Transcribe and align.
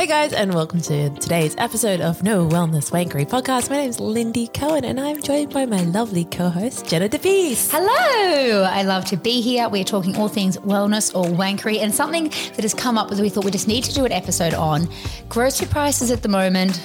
Hey 0.00 0.06
guys, 0.06 0.32
and 0.32 0.54
welcome 0.54 0.80
to 0.80 1.10
today's 1.10 1.54
episode 1.58 2.00
of 2.00 2.22
No 2.22 2.48
Wellness 2.48 2.90
Wankery 2.90 3.28
podcast. 3.28 3.68
My 3.68 3.76
name 3.76 3.90
is 3.90 3.98
Lyndi 3.98 4.50
Cohen, 4.50 4.86
and 4.86 4.98
I'm 4.98 5.20
joined 5.20 5.52
by 5.52 5.66
my 5.66 5.82
lovely 5.82 6.24
co-host 6.24 6.86
Jenna 6.86 7.06
DePeace. 7.06 7.68
Hello! 7.70 8.62
I 8.62 8.82
love 8.82 9.04
to 9.04 9.18
be 9.18 9.42
here. 9.42 9.68
We're 9.68 9.84
talking 9.84 10.16
all 10.16 10.28
things 10.28 10.56
wellness 10.56 11.14
or 11.14 11.26
wankery, 11.26 11.80
and 11.80 11.94
something 11.94 12.30
that 12.30 12.62
has 12.62 12.72
come 12.72 12.96
up 12.96 13.10
that 13.10 13.20
we 13.20 13.28
thought 13.28 13.44
we 13.44 13.50
just 13.50 13.68
need 13.68 13.84
to 13.84 13.92
do 13.92 14.06
an 14.06 14.12
episode 14.12 14.54
on 14.54 14.88
grocery 15.28 15.66
prices 15.66 16.10
at 16.10 16.22
the 16.22 16.30
moment 16.30 16.80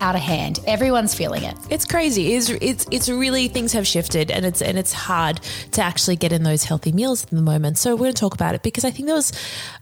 out 0.00 0.14
of 0.14 0.20
hand. 0.22 0.60
Everyone's 0.66 1.14
feeling 1.14 1.42
it. 1.42 1.56
It's 1.68 1.84
crazy. 1.84 2.34
It's, 2.34 2.48
it's 2.48 2.86
it's 2.90 3.08
really 3.08 3.48
things 3.48 3.72
have 3.72 3.86
shifted, 3.86 4.30
and 4.30 4.46
it's 4.46 4.62
and 4.62 4.78
it's 4.78 4.92
hard 4.92 5.40
to 5.72 5.82
actually 5.82 6.16
get 6.16 6.32
in 6.32 6.42
those 6.42 6.64
healthy 6.64 6.92
meals 6.92 7.24
at 7.24 7.30
the 7.30 7.42
moment. 7.42 7.78
So 7.78 7.94
we're 7.94 8.04
going 8.04 8.14
to 8.14 8.20
talk 8.20 8.34
about 8.34 8.54
it 8.54 8.62
because 8.62 8.84
I 8.84 8.90
think 8.90 9.06
there 9.06 9.16
was 9.16 9.32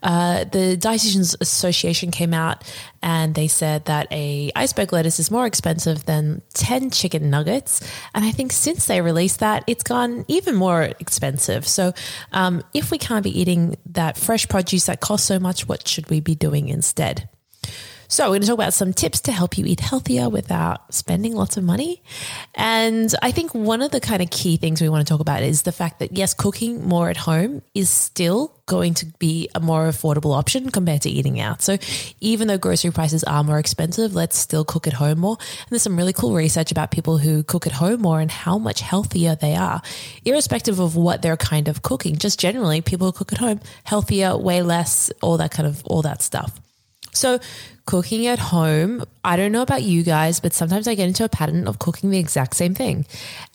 uh, 0.02 0.44
the 0.44 0.76
Dietitians 0.76 1.36
Association 1.40 2.10
came 2.10 2.34
out 2.34 2.64
and 3.00 3.34
they 3.34 3.46
said 3.48 3.84
that 3.84 4.08
a 4.10 4.50
iceberg 4.56 4.92
lettuce 4.92 5.20
is 5.20 5.30
more 5.30 5.46
expensive 5.46 6.04
than 6.06 6.42
ten 6.52 6.90
chicken 6.90 7.30
nuggets, 7.30 7.80
and 8.14 8.24
I 8.24 8.32
think 8.32 8.52
since 8.52 8.86
they 8.86 9.00
released 9.00 9.40
that, 9.40 9.62
it's 9.66 9.84
gone 9.84 10.24
even 10.28 10.56
more 10.56 10.82
expensive. 10.82 11.66
So 11.66 11.92
um, 12.32 12.62
if 12.74 12.90
we 12.90 12.98
can't 12.98 13.22
be 13.22 13.40
eating 13.40 13.76
that 13.92 14.16
fresh 14.16 14.48
produce 14.48 14.86
that 14.86 15.00
costs 15.00 15.26
so 15.28 15.38
much, 15.38 15.68
what 15.68 15.86
should 15.86 16.10
we 16.10 16.20
be 16.20 16.34
doing 16.34 16.68
instead? 16.68 17.28
So, 18.10 18.24
we're 18.24 18.28
going 18.30 18.40
to 18.40 18.46
talk 18.46 18.54
about 18.54 18.72
some 18.72 18.94
tips 18.94 19.20
to 19.22 19.32
help 19.32 19.58
you 19.58 19.66
eat 19.66 19.80
healthier 19.80 20.30
without 20.30 20.94
spending 20.94 21.34
lots 21.34 21.58
of 21.58 21.64
money. 21.64 22.02
And 22.54 23.14
I 23.20 23.32
think 23.32 23.54
one 23.54 23.82
of 23.82 23.90
the 23.90 24.00
kind 24.00 24.22
of 24.22 24.30
key 24.30 24.56
things 24.56 24.80
we 24.80 24.88
want 24.88 25.06
to 25.06 25.12
talk 25.12 25.20
about 25.20 25.42
is 25.42 25.62
the 25.62 25.72
fact 25.72 25.98
that, 25.98 26.16
yes, 26.16 26.32
cooking 26.32 26.88
more 26.88 27.10
at 27.10 27.18
home 27.18 27.60
is 27.74 27.90
still 27.90 28.58
going 28.64 28.94
to 28.94 29.06
be 29.18 29.50
a 29.54 29.60
more 29.60 29.86
affordable 29.90 30.34
option 30.34 30.70
compared 30.70 31.02
to 31.02 31.10
eating 31.10 31.38
out. 31.38 31.60
So, 31.60 31.76
even 32.18 32.48
though 32.48 32.56
grocery 32.56 32.92
prices 32.92 33.24
are 33.24 33.44
more 33.44 33.58
expensive, 33.58 34.14
let's 34.14 34.38
still 34.38 34.64
cook 34.64 34.86
at 34.86 34.94
home 34.94 35.18
more. 35.18 35.36
And 35.38 35.68
there's 35.68 35.82
some 35.82 35.98
really 35.98 36.14
cool 36.14 36.34
research 36.34 36.72
about 36.72 36.90
people 36.90 37.18
who 37.18 37.42
cook 37.42 37.66
at 37.66 37.74
home 37.74 38.00
more 38.00 38.20
and 38.20 38.30
how 38.30 38.56
much 38.56 38.80
healthier 38.80 39.34
they 39.34 39.54
are, 39.54 39.82
irrespective 40.24 40.80
of 40.80 40.96
what 40.96 41.20
they're 41.20 41.36
kind 41.36 41.68
of 41.68 41.82
cooking. 41.82 42.16
Just 42.16 42.40
generally, 42.40 42.80
people 42.80 43.08
who 43.08 43.12
cook 43.12 43.34
at 43.34 43.38
home 43.38 43.60
healthier, 43.84 44.34
way 44.34 44.62
less, 44.62 45.10
all 45.20 45.36
that 45.36 45.50
kind 45.50 45.66
of 45.66 45.84
all 45.84 46.00
that 46.00 46.22
stuff. 46.22 46.58
So, 47.12 47.40
cooking 47.88 48.26
at 48.26 48.38
home, 48.38 49.02
I 49.24 49.38
don't 49.38 49.50
know 49.50 49.62
about 49.62 49.82
you 49.82 50.02
guys, 50.02 50.40
but 50.40 50.52
sometimes 50.52 50.86
I 50.86 50.94
get 50.94 51.08
into 51.08 51.24
a 51.24 51.28
pattern 51.30 51.66
of 51.66 51.78
cooking 51.78 52.10
the 52.10 52.18
exact 52.18 52.54
same 52.54 52.74
thing. 52.74 53.06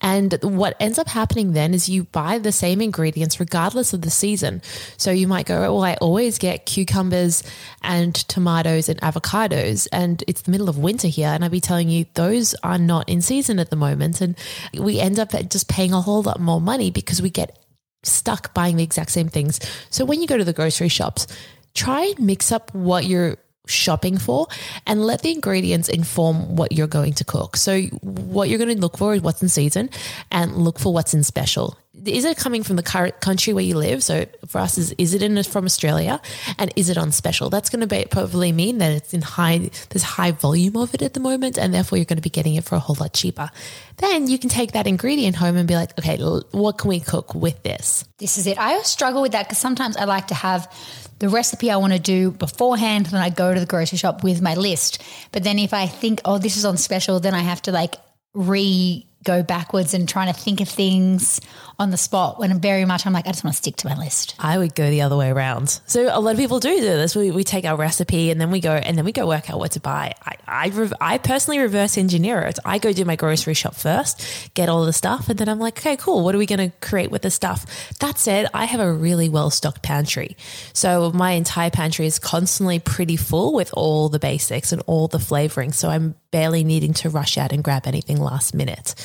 And 0.01 0.39
what 0.41 0.75
ends 0.79 0.97
up 0.97 1.07
happening 1.07 1.53
then 1.53 1.75
is 1.75 1.87
you 1.87 2.05
buy 2.05 2.39
the 2.39 2.51
same 2.51 2.81
ingredients 2.81 3.39
regardless 3.39 3.93
of 3.93 4.01
the 4.01 4.09
season. 4.09 4.63
So 4.97 5.11
you 5.11 5.27
might 5.27 5.45
go, 5.45 5.61
well, 5.61 5.83
I 5.83 5.93
always 6.01 6.39
get 6.39 6.65
cucumbers 6.65 7.43
and 7.83 8.15
tomatoes 8.15 8.89
and 8.89 8.99
avocados, 9.01 9.87
and 9.91 10.23
it's 10.27 10.41
the 10.41 10.49
middle 10.49 10.67
of 10.67 10.79
winter 10.79 11.09
here. 11.09 11.27
And 11.27 11.45
I'd 11.45 11.51
be 11.51 11.61
telling 11.61 11.89
you, 11.89 12.07
those 12.15 12.55
are 12.63 12.79
not 12.79 13.07
in 13.07 13.21
season 13.21 13.59
at 13.59 13.69
the 13.69 13.75
moment. 13.75 14.19
And 14.19 14.35
we 14.73 14.99
end 14.99 15.19
up 15.19 15.29
just 15.47 15.69
paying 15.69 15.93
a 15.93 16.01
whole 16.01 16.23
lot 16.23 16.39
more 16.39 16.59
money 16.59 16.89
because 16.89 17.21
we 17.21 17.29
get 17.29 17.59
stuck 18.01 18.51
buying 18.55 18.77
the 18.77 18.83
exact 18.83 19.11
same 19.11 19.29
things. 19.29 19.59
So 19.91 20.05
when 20.05 20.21
you 20.21 20.27
go 20.27 20.39
to 20.39 20.43
the 20.43 20.53
grocery 20.53 20.89
shops, 20.89 21.27
try 21.75 22.05
and 22.05 22.19
mix 22.25 22.51
up 22.51 22.73
what 22.73 23.05
you're 23.05 23.37
shopping 23.67 24.17
for 24.17 24.47
and 24.85 25.05
let 25.05 25.21
the 25.21 25.31
ingredients 25.31 25.89
inform 25.89 26.55
what 26.55 26.71
you're 26.71 26.87
going 26.87 27.13
to 27.13 27.23
cook. 27.23 27.55
So 27.55 27.81
what 28.01 28.49
you're 28.49 28.59
going 28.59 28.75
to 28.75 28.81
look 28.81 28.97
for 28.97 29.13
is 29.13 29.21
what's 29.21 29.41
in 29.41 29.49
season 29.49 29.89
and 30.31 30.55
look 30.55 30.79
for 30.79 30.93
what's 30.93 31.13
in 31.13 31.23
special. 31.23 31.77
Is 32.05 32.25
it 32.25 32.37
coming 32.37 32.63
from 32.63 32.75
the 32.75 32.83
current 32.83 33.19
country 33.21 33.53
where 33.53 33.63
you 33.63 33.77
live? 33.77 34.03
So 34.03 34.25
for 34.47 34.59
us, 34.59 34.77
is, 34.77 34.93
is 34.97 35.13
it 35.13 35.21
in 35.21 35.41
from 35.43 35.65
Australia 35.65 36.21
and 36.57 36.71
is 36.75 36.89
it 36.89 36.97
on 36.97 37.11
special? 37.11 37.49
That's 37.49 37.69
going 37.69 37.81
to 37.81 37.87
be, 37.87 38.05
probably 38.09 38.51
mean 38.51 38.77
that 38.79 38.91
it's 38.91 39.13
in 39.13 39.21
high, 39.21 39.69
there's 39.89 40.03
high 40.03 40.31
volume 40.31 40.77
of 40.77 40.93
it 40.93 41.01
at 41.01 41.13
the 41.13 41.19
moment 41.19 41.57
and 41.57 41.73
therefore 41.73 41.97
you're 41.97 42.05
going 42.05 42.17
to 42.17 42.23
be 42.23 42.29
getting 42.29 42.55
it 42.55 42.63
for 42.63 42.75
a 42.75 42.79
whole 42.79 42.97
lot 42.99 43.13
cheaper. 43.13 43.49
Then 43.97 44.27
you 44.27 44.37
can 44.37 44.49
take 44.49 44.73
that 44.73 44.87
ingredient 44.87 45.35
home 45.35 45.55
and 45.55 45.67
be 45.67 45.75
like, 45.75 45.97
okay, 45.97 46.17
what 46.51 46.77
can 46.77 46.89
we 46.89 46.99
cook 46.99 47.33
with 47.35 47.63
this? 47.63 48.05
This 48.17 48.37
is 48.37 48.47
it. 48.47 48.57
I 48.57 48.81
struggle 48.81 49.21
with 49.21 49.33
that 49.33 49.47
because 49.47 49.57
sometimes 49.57 49.97
I 49.97 50.05
like 50.05 50.27
to 50.27 50.35
have 50.35 50.71
the 51.19 51.29
recipe 51.29 51.71
I 51.71 51.77
want 51.77 51.93
to 51.93 51.99
do 51.99 52.31
beforehand, 52.31 53.05
then 53.07 53.21
I 53.21 53.29
go 53.29 53.53
to 53.53 53.59
the 53.59 53.65
grocery 53.65 53.97
shop 53.97 54.23
with 54.23 54.41
my 54.41 54.55
list. 54.55 55.01
But 55.31 55.43
then 55.43 55.57
if 55.57 55.73
I 55.73 55.87
think, 55.87 56.21
oh, 56.25 56.37
this 56.37 56.57
is 56.57 56.65
on 56.65 56.77
special, 56.77 57.19
then 57.19 57.33
I 57.33 57.39
have 57.39 57.61
to 57.63 57.71
like 57.71 57.95
re 58.33 59.05
go 59.23 59.43
backwards 59.43 59.93
and 59.93 60.07
trying 60.07 60.33
to 60.33 60.39
think 60.39 60.61
of 60.61 60.67
things 60.67 61.39
on 61.79 61.89
the 61.89 61.97
spot 61.97 62.39
when 62.39 62.59
very 62.59 62.85
much 62.85 63.05
I'm 63.05 63.13
like, 63.13 63.25
I 63.25 63.31
just 63.31 63.43
want 63.43 63.55
to 63.55 63.57
stick 63.57 63.75
to 63.77 63.87
my 63.87 63.95
list. 63.95 64.35
I 64.39 64.57
would 64.57 64.75
go 64.75 64.89
the 64.89 65.01
other 65.01 65.17
way 65.17 65.29
around. 65.29 65.79
So 65.87 66.09
a 66.11 66.19
lot 66.19 66.31
of 66.31 66.37
people 66.37 66.59
do 66.59 66.79
this. 66.79 67.15
We, 67.15 67.31
we 67.31 67.43
take 67.43 67.65
our 67.65 67.75
recipe 67.75 68.29
and 68.29 68.39
then 68.39 68.51
we 68.51 68.59
go 68.59 68.73
and 68.73 68.97
then 68.97 69.05
we 69.05 69.11
go 69.11 69.27
work 69.27 69.49
out 69.49 69.59
what 69.59 69.71
to 69.71 69.79
buy. 69.79 70.13
I, 70.25 70.35
I, 70.47 70.91
I 71.01 71.17
personally 71.17 71.59
reverse 71.59 71.97
engineer 71.97 72.41
it. 72.41 72.59
I 72.63 72.77
go 72.77 72.93
do 72.93 73.05
my 73.05 73.15
grocery 73.15 73.53
shop 73.53 73.75
first, 73.75 74.53
get 74.53 74.69
all 74.69 74.85
the 74.85 74.93
stuff, 74.93 75.29
and 75.29 75.39
then 75.39 75.49
I'm 75.49 75.59
like, 75.59 75.79
okay, 75.79 75.97
cool. 75.97 76.23
What 76.23 76.35
are 76.35 76.37
we 76.37 76.45
going 76.45 76.71
to 76.71 76.77
create 76.85 77.11
with 77.11 77.23
the 77.23 77.31
stuff? 77.31 77.65
That 77.99 78.19
said, 78.19 78.47
I 78.53 78.65
have 78.65 78.79
a 78.79 78.91
really 78.91 79.29
well 79.29 79.49
stocked 79.49 79.81
pantry. 79.81 80.37
So 80.73 81.11
my 81.11 81.31
entire 81.31 81.71
pantry 81.71 82.05
is 82.05 82.19
constantly 82.19 82.79
pretty 82.79 83.17
full 83.17 83.53
with 83.53 83.71
all 83.73 84.09
the 84.09 84.19
basics 84.19 84.71
and 84.71 84.81
all 84.85 85.07
the 85.07 85.19
flavoring. 85.19 85.71
So 85.71 85.89
I'm 85.89 86.15
barely 86.31 86.63
needing 86.63 86.93
to 86.93 87.09
rush 87.09 87.37
out 87.37 87.51
and 87.51 87.63
grab 87.63 87.85
anything 87.85 88.19
last 88.19 88.53
minute. 88.55 88.95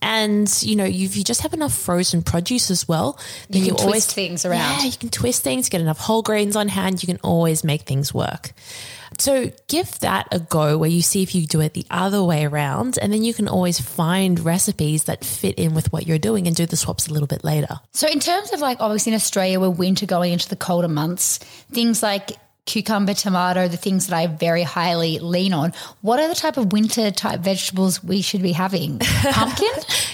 And 0.00 0.62
you 0.62 0.76
know, 0.76 0.84
if 0.84 1.16
you 1.16 1.24
just 1.24 1.40
have 1.42 1.52
enough 1.54 1.74
frozen 1.74 2.22
produce 2.22 2.70
as 2.70 2.86
well, 2.86 3.18
then 3.50 3.62
you, 3.62 3.68
you 3.68 3.74
always 3.74 4.06
things 4.06 4.44
around. 4.44 4.60
Yeah, 4.60 4.84
you 4.84 4.92
can 4.92 5.08
twist 5.08 5.42
things, 5.42 5.68
get 5.68 5.80
enough 5.80 5.98
whole 5.98 6.22
grains 6.22 6.54
on 6.56 6.68
hand. 6.68 7.02
You 7.02 7.06
can 7.08 7.18
always 7.22 7.64
make 7.64 7.82
things 7.82 8.14
work. 8.14 8.52
So 9.18 9.50
give 9.66 9.98
that 10.00 10.28
a 10.30 10.38
go 10.38 10.78
where 10.78 10.88
you 10.88 11.02
see 11.02 11.22
if 11.22 11.34
you 11.34 11.46
do 11.46 11.60
it 11.60 11.74
the 11.74 11.86
other 11.90 12.22
way 12.22 12.44
around, 12.44 12.98
and 13.00 13.12
then 13.12 13.24
you 13.24 13.34
can 13.34 13.48
always 13.48 13.80
find 13.80 14.38
recipes 14.38 15.04
that 15.04 15.24
fit 15.24 15.56
in 15.56 15.74
with 15.74 15.92
what 15.92 16.06
you're 16.06 16.18
doing 16.18 16.46
and 16.46 16.54
do 16.54 16.66
the 16.66 16.76
swaps 16.76 17.08
a 17.08 17.12
little 17.12 17.26
bit 17.26 17.42
later. 17.42 17.80
So, 17.92 18.06
in 18.06 18.20
terms 18.20 18.52
of 18.52 18.60
like 18.60 18.78
obviously 18.80 19.12
in 19.12 19.16
Australia, 19.16 19.58
we're 19.58 19.70
winter 19.70 20.06
going 20.06 20.32
into 20.32 20.48
the 20.48 20.56
colder 20.56 20.88
months, 20.88 21.38
things 21.72 22.02
like 22.02 22.32
cucumber, 22.68 23.14
tomato, 23.14 23.66
the 23.66 23.78
things 23.78 24.06
that 24.06 24.16
I 24.16 24.26
very 24.26 24.62
highly 24.62 25.18
lean 25.18 25.54
on. 25.54 25.72
What 26.02 26.20
are 26.20 26.28
the 26.28 26.34
type 26.34 26.58
of 26.58 26.70
winter 26.70 27.10
type 27.10 27.40
vegetables 27.40 28.04
we 28.04 28.20
should 28.20 28.42
be 28.42 28.52
having? 28.52 28.98
Pumpkin? 29.32 29.70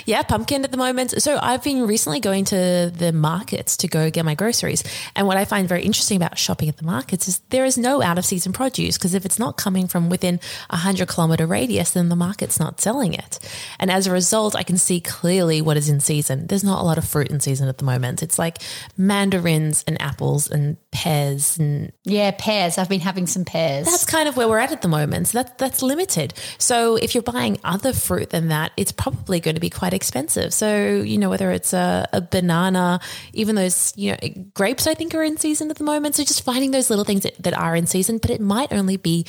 yeah, 0.07 0.23
pumpkin 0.23 0.65
at 0.65 0.71
the 0.71 0.77
moment. 0.77 1.21
So 1.21 1.39
I've 1.43 1.65
been 1.65 1.87
recently 1.87 2.21
going 2.21 2.45
to 2.47 2.93
the 2.95 3.13
markets 3.13 3.77
to 3.79 3.89
go 3.89 4.09
get 4.09 4.25
my 4.25 4.37
groceries. 4.37 4.85
And 5.17 5.27
what 5.27 5.37
I 5.37 5.45
find 5.45 5.69
very 5.69 5.83
interesting 5.83 6.17
about 6.17 6.39
shopping 6.39 6.69
at 6.69 6.77
the 6.77 6.85
markets 6.85 7.27
is 7.27 7.41
there 7.51 7.65
is 7.65 7.77
no 7.77 8.01
out 8.03 8.19
of 8.19 8.25
season 8.25 8.53
produce 8.53 8.97
because 8.97 9.15
if 9.15 9.27
it's 9.27 9.39
not 9.39 9.57
coming 9.57 9.89
from 9.89 10.09
within 10.09 10.39
a 10.71 10.77
hundred 10.77 11.09
kilometer 11.09 11.47
radius, 11.47 11.91
then 11.91 12.09
the 12.09 12.17
market's 12.17 12.61
not 12.61 12.81
selling 12.81 13.15
it. 13.15 13.41
And 13.81 13.91
as 13.91 14.07
a 14.07 14.13
result, 14.13 14.55
I 14.55 14.63
can 14.63 14.79
see 14.79 15.01
clearly 15.01 15.61
what 15.61 15.77
is 15.77 15.89
in 15.89 15.99
season. 15.99 16.47
There's 16.47 16.65
not 16.65 16.81
a 16.81 16.85
lot 16.85 16.99
of 16.99 17.05
fruit 17.05 17.31
in 17.31 17.41
season 17.41 17.69
at 17.69 17.79
the 17.79 17.85
moment. 17.85 18.23
It's 18.23 18.39
like 18.39 18.59
mandarins 18.97 19.85
and 19.89 20.01
apples 20.01 20.49
and 20.49 20.77
pears 20.95 21.59
and 21.59 21.93
yeah, 22.05 22.31
pears. 22.31 22.79
I've 22.79 22.89
been 22.89 23.01
having 23.01 23.27
some 23.27 23.45
pears. 23.45 23.85
That's 23.87 24.07
kind 24.07 24.29
of 24.29 24.37
where 24.37 24.49
we're 24.49 24.59
at 24.59 24.73
at 24.73 24.81
the 24.81 24.89
moment. 24.89 25.29
So 25.29 25.43
that, 25.43 25.59
that's 25.59 25.83
limited. 25.83 26.33
So 26.57 26.97
if 26.97 27.15
you're 27.15 27.23
buying 27.23 27.59
other 27.65 27.93
fruit 27.93 28.31
than 28.31 28.49
that, 28.49 28.73
it's 28.77 28.93
probably 28.93 29.41
going 29.41 29.57
to 29.57 29.61
be 29.61 29.71
quite 29.71 29.93
expensive. 29.93 30.55
So, 30.55 31.03
you 31.03 31.19
know, 31.19 31.29
whether 31.29 31.51
it's 31.51 31.73
a, 31.73 32.09
a 32.13 32.23
banana, 32.23 33.01
even 33.33 33.57
those, 33.57 33.93
you 33.97 34.13
know, 34.13 34.19
grapes, 34.55 34.87
I 34.87 34.95
think 34.95 35.15
are 35.15 35.23
in 35.23 35.37
season 35.37 35.69
at 35.69 35.77
the 35.77 35.85
moment. 35.85 36.15
So 36.15 36.23
just 36.23 36.45
finding 36.45 36.71
those 36.71 36.89
little 36.89 37.05
things 37.05 37.25
that, 37.25 37.43
that 37.43 37.55
are 37.55 37.75
in 37.75 37.87
season, 37.87 38.19
but 38.19 38.31
it 38.31 38.41
might 38.41 38.73
only 38.73 38.97
be 38.97 39.27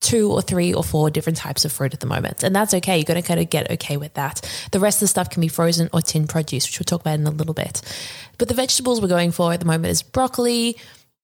two 0.00 0.30
or 0.30 0.42
three 0.42 0.74
or 0.74 0.84
four 0.84 1.10
different 1.10 1.38
types 1.38 1.64
of 1.64 1.72
fruit 1.72 1.94
at 1.94 2.00
the 2.00 2.06
moment. 2.06 2.42
And 2.42 2.54
that's 2.54 2.74
okay. 2.74 2.98
You're 2.98 3.04
going 3.04 3.20
to 3.20 3.26
kind 3.26 3.40
of 3.40 3.48
get 3.50 3.70
okay 3.72 3.96
with 3.96 4.14
that. 4.14 4.40
The 4.72 4.78
rest 4.78 4.98
of 4.98 5.00
the 5.00 5.08
stuff 5.08 5.30
can 5.30 5.40
be 5.40 5.48
frozen 5.48 5.88
or 5.92 6.00
tin 6.00 6.26
produce, 6.26 6.66
which 6.66 6.78
we'll 6.78 6.84
talk 6.84 7.00
about 7.00 7.14
in 7.14 7.26
a 7.26 7.30
little 7.30 7.54
bit. 7.54 7.82
But 8.38 8.48
the 8.48 8.54
vegetables 8.54 9.00
we're 9.00 9.08
going 9.08 9.32
for 9.32 9.52
at 9.52 9.60
the 9.60 9.66
moment 9.66 9.90
is 9.90 10.02
broccoli, 10.02 10.76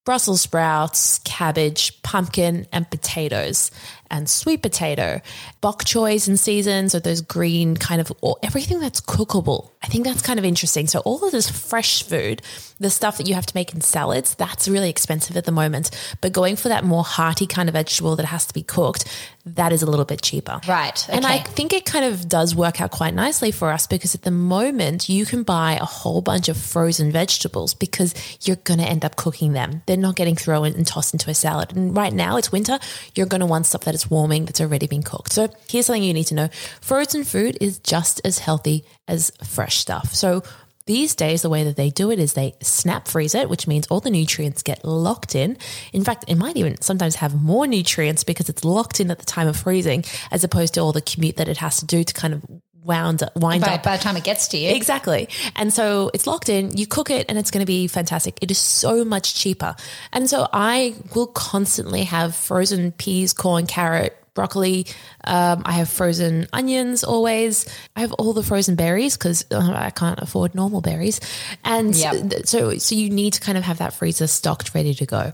Brussels 0.05 0.41
sprouts, 0.41 1.21
cabbage, 1.21 2.03
pumpkin, 2.03 2.67
and 2.73 2.91
potatoes, 2.91 3.71
and 4.13 4.29
sweet 4.29 4.63
potato, 4.63 5.21
bok 5.61 5.85
choys 5.85 6.29
in 6.29 6.37
season. 6.37 6.89
So 6.89 7.01
those 7.01 7.23
green 7.23 7.77
kind 7.77 8.01
of 8.01 8.13
everything 8.43 8.79
that's 8.79 9.01
cookable. 9.01 9.71
I 9.83 9.89
think 9.89 10.05
that's 10.05 10.23
kind 10.23 10.39
of 10.39 10.45
interesting. 10.45 10.87
So 10.87 11.01
all 11.01 11.25
of 11.25 11.33
this 11.33 11.51
fresh 11.51 12.05
food, 12.05 12.43
the 12.79 12.91
stuff 12.91 13.19
that 13.19 13.27
you 13.27 13.35
have 13.35 13.47
to 13.47 13.57
make 13.57 13.75
in 13.75 13.81
salads, 13.81 14.35
that's 14.37 14.69
really 14.69 14.91
expensive 14.91 15.37
at 15.37 15.45
the 15.45 15.53
moment. 15.53 15.91
But 16.21 16.33
going 16.33 16.57
for 16.57 16.69
that 16.69 16.85
more 16.85 17.03
hearty 17.03 17.47
kind 17.47 17.69
of 17.69 17.73
vegetable 17.73 18.15
that 18.17 18.27
has 18.27 18.47
to 18.47 18.55
be 18.55 18.63
cooked, 18.63 19.07
that 19.45 19.73
is 19.73 19.83
a 19.83 19.87
little 19.87 20.05
bit 20.05 20.23
cheaper. 20.23 20.61
Right. 20.69 21.05
Okay. 21.09 21.17
And 21.17 21.27
I 21.27 21.39
think 21.39 21.73
it 21.73 21.85
kind 21.85 22.05
of 22.05 22.29
does 22.29 22.55
work 22.55 22.81
out 22.81 22.93
quite 22.93 23.15
nicely 23.15 23.51
for 23.51 23.73
us 23.73 23.87
because 23.89 24.15
at 24.15 24.23
the 24.23 24.31
moment 24.31 25.09
you 25.09 25.27
can 25.27 25.43
buy 25.43 25.79
a 25.81 25.85
whole 25.85 26.21
bunch 26.21 26.49
of 26.49 26.57
frozen 26.57 27.11
vegetables 27.11 27.75
because 27.75 28.15
you're 28.43 28.57
going 28.57 28.79
to 28.79 28.87
end 28.87 29.05
up 29.05 29.17
cooking 29.17 29.53
them. 29.53 29.83
They're 29.87 29.97
not 29.97 30.15
getting 30.15 30.37
thrown 30.37 30.67
and 30.67 30.87
tossed 30.87 31.13
into 31.13 31.29
a 31.31 31.35
salad. 31.35 31.75
And 31.75 31.97
right 31.97 32.13
now 32.13 32.37
it's 32.37 32.53
winter, 32.53 32.79
you're 33.15 33.27
going 33.27 33.41
to 33.41 33.47
want 33.47 33.67
stuff 33.67 33.85
that 33.85 33.95
is 33.95 34.02
warming 34.11 34.45
that's 34.45 34.61
already 34.61 34.87
been 34.87 35.03
cooked. 35.03 35.33
So 35.33 35.49
here's 35.69 35.87
something 35.87 36.03
you 36.03 36.15
need 36.15 36.25
to 36.25 36.35
know. 36.35 36.49
Frozen 36.81 37.25
food 37.25 37.59
is 37.61 37.79
just 37.79 38.21
as 38.25 38.39
healthy 38.39 38.85
as 39.09 39.33
fresh 39.45 39.79
stuff. 39.79 40.15
So 40.15 40.43
these 40.87 41.15
days, 41.15 41.43
the 41.43 41.49
way 41.49 41.65
that 41.65 41.77
they 41.77 41.91
do 41.91 42.11
it 42.11 42.19
is 42.19 42.33
they 42.33 42.55
snap 42.61 43.07
freeze 43.07 43.35
it, 43.35 43.49
which 43.49 43.69
means 43.69 43.87
all 43.87 44.01
the 44.01 44.11
nutrients 44.11 44.63
get 44.63 44.85
locked 44.85 45.35
in. 45.35 45.57
In 45.93 46.03
fact, 46.03 46.25
it 46.27 46.35
might 46.35 46.57
even 46.57 46.81
sometimes 46.81 47.17
have 47.17 47.41
more 47.41 47.67
nutrients 47.67 48.25
because 48.25 48.49
it's 48.49 48.65
locked 48.65 48.99
in 48.99 49.11
at 49.11 49.19
the 49.19 49.25
time 49.25 49.47
of 49.47 49.57
freezing, 49.57 50.05
as 50.31 50.43
opposed 50.43 50.75
to 50.75 50.81
all 50.81 50.93
the 50.93 51.01
commute 51.01 51.37
that 51.37 51.49
it 51.49 51.59
has 51.59 51.77
to 51.79 51.87
do 51.87 52.03
to 52.03 52.15
kind 52.15 52.35
of 52.35 52.43
wound 52.85 53.23
up, 53.23 53.35
wind 53.37 53.63
by, 53.63 53.75
up 53.75 53.83
by 53.83 53.97
the 53.97 54.03
time 54.03 54.17
it 54.17 54.25
gets 54.25 54.49
to 54.49 54.59
you. 54.59 54.71
Exactly. 54.75 55.29
And 55.57 55.73
so 55.73 56.11
it's 56.15 56.27
locked 56.27 56.49
in, 56.49 56.77
you 56.77 56.87
cook 56.87 57.11
it 57.11 57.27
and 57.29 57.39
it's 57.39 57.51
going 57.51 57.61
to 57.61 57.67
be 57.67 57.87
fantastic. 57.87 58.39
It 58.41 58.51
is 58.51 58.59
so 58.59 59.05
much 59.05 59.35
cheaper. 59.35 59.77
And 60.13 60.29
so 60.29 60.49
I 60.53 60.95
will 61.15 61.29
constantly 61.29 62.05
have 62.05 62.35
frozen 62.35 62.93
peas, 62.93 63.33
corn, 63.33 63.67
carrot, 63.67 64.17
broccoli. 64.35 64.87
Um, 65.25 65.63
I 65.67 65.73
have 65.73 65.89
frozen 65.89 66.47
onions 66.53 67.05
always. 67.05 67.69
I 67.95 68.01
have 68.01 68.13
all 68.13 68.33
the 68.33 68.43
frozen 68.43 68.77
berries 68.77 69.17
because 69.17 69.45
uh, 69.51 69.73
I 69.75 69.91
can't 69.91 70.19
afford 70.21 70.55
normal 70.55 70.81
berries. 70.81 71.21
And 71.65 71.95
Yep. 71.95 72.47
so, 72.47 72.79
so 72.79 72.95
you 72.95 73.11
need 73.11 73.35
to 73.35 73.41
kind 73.41 73.59
of 73.59 73.65
have 73.65 73.79
that 73.79 73.93
freezer 73.93 74.27
stocked, 74.27 74.75
ready 74.75 74.95
to 74.95 75.07
go. 75.07 75.33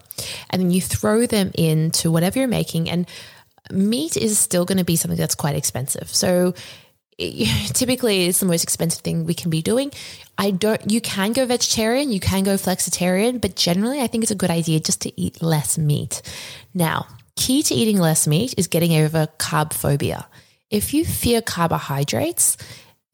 And 0.51 0.61
then 0.61 0.71
you 0.71 0.83
throw 0.83 1.27
them 1.27 1.53
into 1.55 2.11
whatever 2.11 2.41
you're 2.41 2.49
making. 2.49 2.91
And 2.91 3.07
meat 3.71 4.17
is 4.17 4.39
still 4.39 4.65
going 4.65 4.79
to 4.79 4.85
be 4.85 4.97
something 4.97 5.19
that's 5.19 5.37
quite 5.37 5.55
expensive. 5.55 6.13
So 6.13 6.55
typically 7.75 8.27
it's 8.27 8.39
the 8.39 8.47
most 8.47 8.63
expensive 8.63 9.01
thing 9.01 9.25
we 9.25 9.35
can 9.35 9.51
be 9.51 9.61
doing. 9.61 9.91
I 10.37 10.53
don't, 10.53 10.91
you 10.91 11.01
can 11.01 11.33
go 11.33 11.45
vegetarian, 11.47 12.13
you 12.13 12.21
can 12.21 12.45
go 12.45 12.55
flexitarian, 12.55 13.41
but 13.41 13.57
generally 13.57 14.01
I 14.01 14.07
think 14.07 14.23
it's 14.23 14.31
a 14.31 14.37
good 14.37 14.51
idea 14.51 14.79
just 14.79 15.03
to 15.03 15.21
eat 15.21 15.43
less 15.43 15.77
meat. 15.77 16.23
Now, 16.75 17.09
key 17.35 17.65
to 17.65 17.75
eating 17.75 17.99
less 17.99 18.29
meat 18.29 18.55
is 18.57 18.69
getting 18.69 18.95
over 18.95 19.27
carb 19.39 19.73
phobia. 19.73 20.29
If 20.71 20.95
you 20.95 21.05
fear 21.05 21.43
carbohydrates, 21.43 22.57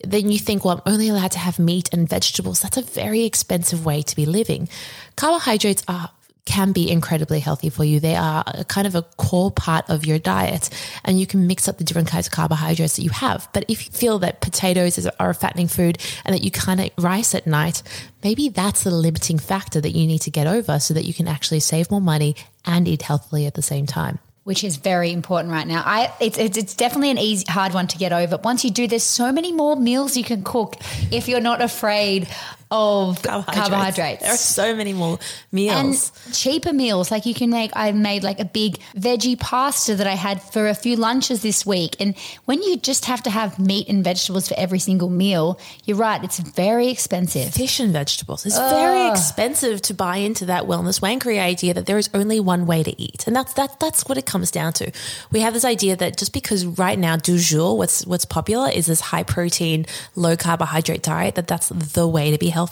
then 0.02 0.30
you 0.30 0.38
think, 0.38 0.66
well, 0.66 0.82
I'm 0.84 0.92
only 0.92 1.08
allowed 1.08 1.30
to 1.32 1.38
have 1.38 1.58
meat 1.58 1.88
and 1.90 2.06
vegetables. 2.06 2.60
That's 2.60 2.76
a 2.76 2.82
very 2.82 3.24
expensive 3.24 3.86
way 3.86 4.02
to 4.02 4.16
be 4.16 4.26
living. 4.26 4.68
Carbohydrates 5.16 5.82
are 5.88 6.10
can 6.44 6.72
be 6.72 6.90
incredibly 6.90 7.40
healthy 7.40 7.70
for 7.70 7.84
you. 7.84 8.00
They 8.00 8.16
are 8.16 8.44
kind 8.68 8.86
of 8.86 8.94
a 8.94 9.02
core 9.16 9.50
part 9.50 9.88
of 9.88 10.04
your 10.04 10.18
diet 10.18 10.68
and 11.04 11.18
you 11.18 11.26
can 11.26 11.46
mix 11.46 11.68
up 11.68 11.78
the 11.78 11.84
different 11.84 12.08
kinds 12.08 12.26
of 12.26 12.32
carbohydrates 12.32 12.96
that 12.96 13.02
you 13.02 13.10
have. 13.10 13.48
But 13.54 13.64
if 13.68 13.86
you 13.86 13.92
feel 13.92 14.18
that 14.18 14.40
potatoes 14.42 14.98
is- 14.98 15.06
are 15.18 15.30
a 15.30 15.34
fattening 15.34 15.68
food 15.68 15.98
and 16.24 16.34
that 16.34 16.42
you 16.44 16.50
can't 16.50 16.80
eat 16.80 16.92
rice 16.98 17.34
at 17.34 17.46
night, 17.46 17.82
maybe 18.22 18.50
that's 18.50 18.84
the 18.84 18.90
limiting 18.90 19.38
factor 19.38 19.80
that 19.80 19.92
you 19.92 20.06
need 20.06 20.20
to 20.20 20.30
get 20.30 20.46
over 20.46 20.78
so 20.78 20.92
that 20.92 21.04
you 21.06 21.14
can 21.14 21.28
actually 21.28 21.60
save 21.60 21.90
more 21.90 22.00
money 22.02 22.36
and 22.66 22.86
eat 22.86 23.02
healthily 23.02 23.46
at 23.46 23.54
the 23.54 23.62
same 23.62 23.86
time. 23.86 24.18
which 24.44 24.62
is 24.62 24.76
very 24.76 25.10
important 25.10 25.50
right 25.50 25.66
now. 25.66 25.82
I 25.86 26.12
it's, 26.20 26.36
it's 26.36 26.58
it's 26.58 26.74
definitely 26.74 27.10
an 27.10 27.16
easy 27.16 27.46
hard 27.48 27.72
one 27.72 27.86
to 27.86 27.96
get 27.96 28.12
over. 28.12 28.36
Once 28.36 28.62
you 28.62 28.70
do, 28.70 28.86
there's 28.86 29.02
so 29.02 29.32
many 29.32 29.52
more 29.52 29.74
meals 29.74 30.18
you 30.18 30.24
can 30.24 30.42
cook 30.44 30.76
if 31.10 31.28
you're 31.28 31.40
not 31.40 31.62
afraid 31.62 32.28
of 32.74 33.22
carbohydrates. 33.22 34.22
There 34.22 34.32
are 34.32 34.36
so 34.36 34.74
many 34.74 34.92
more 34.92 35.18
meals. 35.52 36.10
and 36.26 36.34
cheaper 36.34 36.72
meals 36.72 37.10
like 37.10 37.24
you 37.26 37.34
can 37.34 37.50
make 37.50 37.70
i 37.74 37.92
made 37.92 38.22
like 38.24 38.40
a 38.40 38.44
big 38.44 38.78
veggie 38.96 39.38
pasta 39.38 39.94
that 39.94 40.06
i 40.06 40.16
had 40.26 40.42
for 40.42 40.68
a 40.68 40.74
few 40.74 40.96
lunches 40.96 41.42
this 41.42 41.64
week 41.64 41.92
and 42.00 42.16
when 42.46 42.62
you 42.62 42.76
just 42.76 43.04
have 43.04 43.22
to 43.22 43.30
have 43.30 43.58
meat 43.58 43.88
and 43.88 44.02
vegetables 44.02 44.48
for 44.48 44.54
every 44.58 44.78
single 44.78 45.08
meal 45.08 45.58
you're 45.84 45.96
right 45.96 46.24
it's 46.24 46.38
very 46.40 46.88
expensive 46.88 47.52
fish 47.54 47.78
and 47.80 47.92
vegetables. 47.92 48.44
It's 48.46 48.58
very 48.58 49.08
expensive 49.10 49.80
to 49.82 49.94
buy 49.94 50.16
into 50.16 50.46
that 50.46 50.64
wellness 50.64 51.00
wankery 51.00 51.38
idea 51.38 51.72
that 51.74 51.86
there 51.86 51.98
is 51.98 52.10
only 52.14 52.40
one 52.40 52.66
way 52.66 52.82
to 52.82 52.92
eat. 53.00 53.26
And 53.26 53.34
that's 53.36 53.52
that 53.54 53.78
that's 53.80 54.06
what 54.08 54.18
it 54.18 54.26
comes 54.26 54.50
down 54.50 54.72
to. 54.74 54.90
We 55.30 55.40
have 55.40 55.54
this 55.54 55.64
idea 55.64 55.96
that 55.96 56.16
just 56.18 56.32
because 56.32 56.66
right 56.66 56.98
now 56.98 57.16
du 57.16 57.38
jour 57.38 57.76
what's 57.76 58.04
what's 58.06 58.24
popular 58.24 58.68
is 58.70 58.86
this 58.86 59.00
high 59.00 59.22
protein, 59.22 59.86
low 60.16 60.36
carbohydrate 60.36 61.02
diet 61.02 61.34
that 61.36 61.46
that's 61.46 61.68
the 61.68 62.06
way 62.08 62.30
to 62.30 62.38
be 62.38 62.48
healthy. 62.48 62.63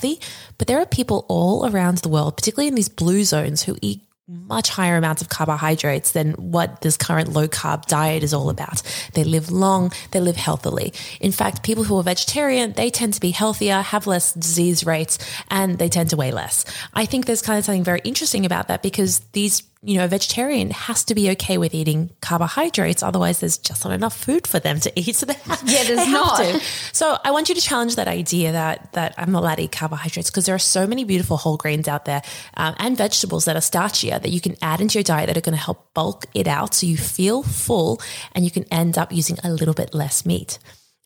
But 0.57 0.67
there 0.67 0.79
are 0.79 0.85
people 0.85 1.25
all 1.29 1.67
around 1.67 1.99
the 1.99 2.09
world, 2.09 2.37
particularly 2.37 2.67
in 2.67 2.75
these 2.75 2.89
blue 2.89 3.23
zones 3.23 3.63
who 3.63 3.77
eat 3.81 4.01
much 4.25 4.69
higher 4.69 4.95
amounts 4.95 5.21
of 5.21 5.27
carbohydrates 5.27 6.13
than 6.13 6.31
what 6.33 6.81
this 6.81 6.95
current 6.95 7.33
low 7.33 7.47
carb 7.47 7.85
diet 7.87 8.23
is 8.23 8.33
all 8.33 8.49
about. 8.49 8.81
They 9.13 9.25
live 9.25 9.51
long, 9.51 9.91
they 10.11 10.21
live 10.21 10.37
healthily. 10.37 10.93
In 11.19 11.33
fact, 11.33 11.63
people 11.63 11.83
who 11.83 11.97
are 11.97 12.03
vegetarian, 12.03 12.71
they 12.73 12.89
tend 12.89 13.13
to 13.15 13.19
be 13.19 13.31
healthier, 13.31 13.81
have 13.81 14.07
less 14.07 14.33
disease 14.33 14.85
rates, 14.85 15.19
and 15.49 15.77
they 15.77 15.89
tend 15.89 16.09
to 16.11 16.15
weigh 16.15 16.31
less. 16.31 16.63
I 16.93 17.05
think 17.05 17.25
there's 17.25 17.41
kind 17.41 17.59
of 17.59 17.65
something 17.65 17.83
very 17.83 18.01
interesting 18.05 18.45
about 18.45 18.69
that 18.69 18.81
because 18.81 19.19
these 19.33 19.63
you 19.85 19.97
know, 19.97 20.05
a 20.05 20.07
vegetarian 20.07 20.71
has 20.71 21.03
to 21.05 21.13
be 21.15 21.29
okay 21.31 21.57
with 21.57 21.73
eating 21.73 22.09
carbohydrates. 22.21 23.03
Otherwise, 23.03 23.41
there's 23.41 23.57
just 23.57 23.83
not 23.83 23.93
enough 23.93 24.15
food 24.17 24.47
for 24.47 24.59
them 24.59 24.79
to 24.79 24.91
eat. 24.99 25.15
So 25.15 25.25
they 25.25 25.33
have, 25.33 25.61
Yeah, 25.65 25.83
there's 25.83 26.07
not. 26.09 26.37
to. 26.37 26.59
So 26.93 27.17
I 27.23 27.31
want 27.31 27.49
you 27.49 27.55
to 27.55 27.61
challenge 27.61 27.95
that 27.97 28.07
idea 28.07 28.53
that 28.53 28.93
that 28.93 29.13
I'm 29.17 29.31
not 29.31 29.43
allowed 29.43 29.55
to 29.55 29.63
eat 29.63 29.71
carbohydrates 29.73 30.29
because 30.29 30.45
there 30.45 30.55
are 30.55 30.59
so 30.59 30.87
many 30.87 31.03
beautiful 31.03 31.37
whole 31.37 31.57
grains 31.57 31.87
out 31.87 32.05
there 32.05 32.21
um, 32.55 32.75
and 32.79 32.97
vegetables 32.97 33.45
that 33.45 33.55
are 33.55 33.59
starchier 33.59 34.21
that 34.21 34.29
you 34.31 34.39
can 34.39 34.55
add 34.61 34.79
into 34.81 34.97
your 34.99 35.03
diet 35.03 35.27
that 35.27 35.37
are 35.37 35.41
going 35.41 35.57
to 35.57 35.63
help 35.63 35.93
bulk 35.93 36.25
it 36.33 36.47
out 36.47 36.73
so 36.73 36.85
you 36.87 36.97
feel 36.97 37.43
full 37.43 38.01
and 38.33 38.45
you 38.45 38.51
can 38.51 38.63
end 38.71 38.97
up 38.97 39.11
using 39.11 39.37
a 39.43 39.49
little 39.51 39.73
bit 39.73 39.93
less 39.93 40.25
meat. 40.25 40.59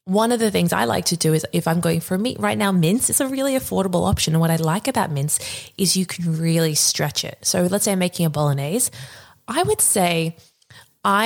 One 0.08 0.32
of 0.32 0.40
the 0.40 0.52
things 0.52 0.72
I 0.72 0.86
like 0.86 1.04
to 1.06 1.18
do 1.18 1.34
is 1.34 1.46
if 1.52 1.68
I'm 1.68 1.82
going 1.82 2.00
for 2.00 2.18
meat 2.18 2.40
right 2.40 2.58
now, 2.58 2.72
mince 2.72 3.10
is 3.10 3.20
a 3.20 3.28
really 3.28 3.56
affordable 3.56 4.08
option. 4.08 4.34
And 4.34 4.40
what 4.40 4.50
I 4.50 4.56
like 4.56 4.88
about 4.88 5.12
mince 5.12 5.38
is 5.78 5.98
you 5.98 6.06
can 6.06 6.40
really 6.40 6.76
stretch 6.76 7.26
it. 7.26 7.38
So 7.42 7.64
let's 7.64 7.84
say 7.84 7.92
I'm 7.92 8.00
making 8.00 8.26
a 8.26 8.30
bolognese. 8.30 8.90
I 9.50 9.64
would 9.64 9.82
say 9.82 10.38
I 11.04 11.26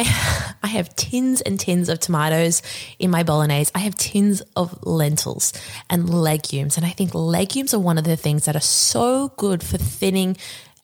I 0.63 0.68
have 0.68 0.95
tins 0.95 1.42
and 1.42 1.60
tins 1.60 1.89
of 1.89 2.00
tomatoes 2.00 2.63
in 2.98 3.12
my 3.12 3.22
bolognese. 3.22 3.72
I 3.75 3.80
have 3.80 3.94
tins 3.94 4.42
of 4.56 4.83
lentils 4.83 5.54
and 5.88 6.10
legumes. 6.10 6.75
And 6.75 6.83
I 6.83 6.89
think 6.89 7.13
legumes 7.13 7.75
are 7.75 7.80
one 7.80 8.00
of 8.00 8.04
the 8.04 8.18
things 8.18 8.45
that 8.45 8.56
are 8.56 8.62
so 8.62 9.31
good 9.38 9.63
for 9.63 9.78
thinning 9.78 10.38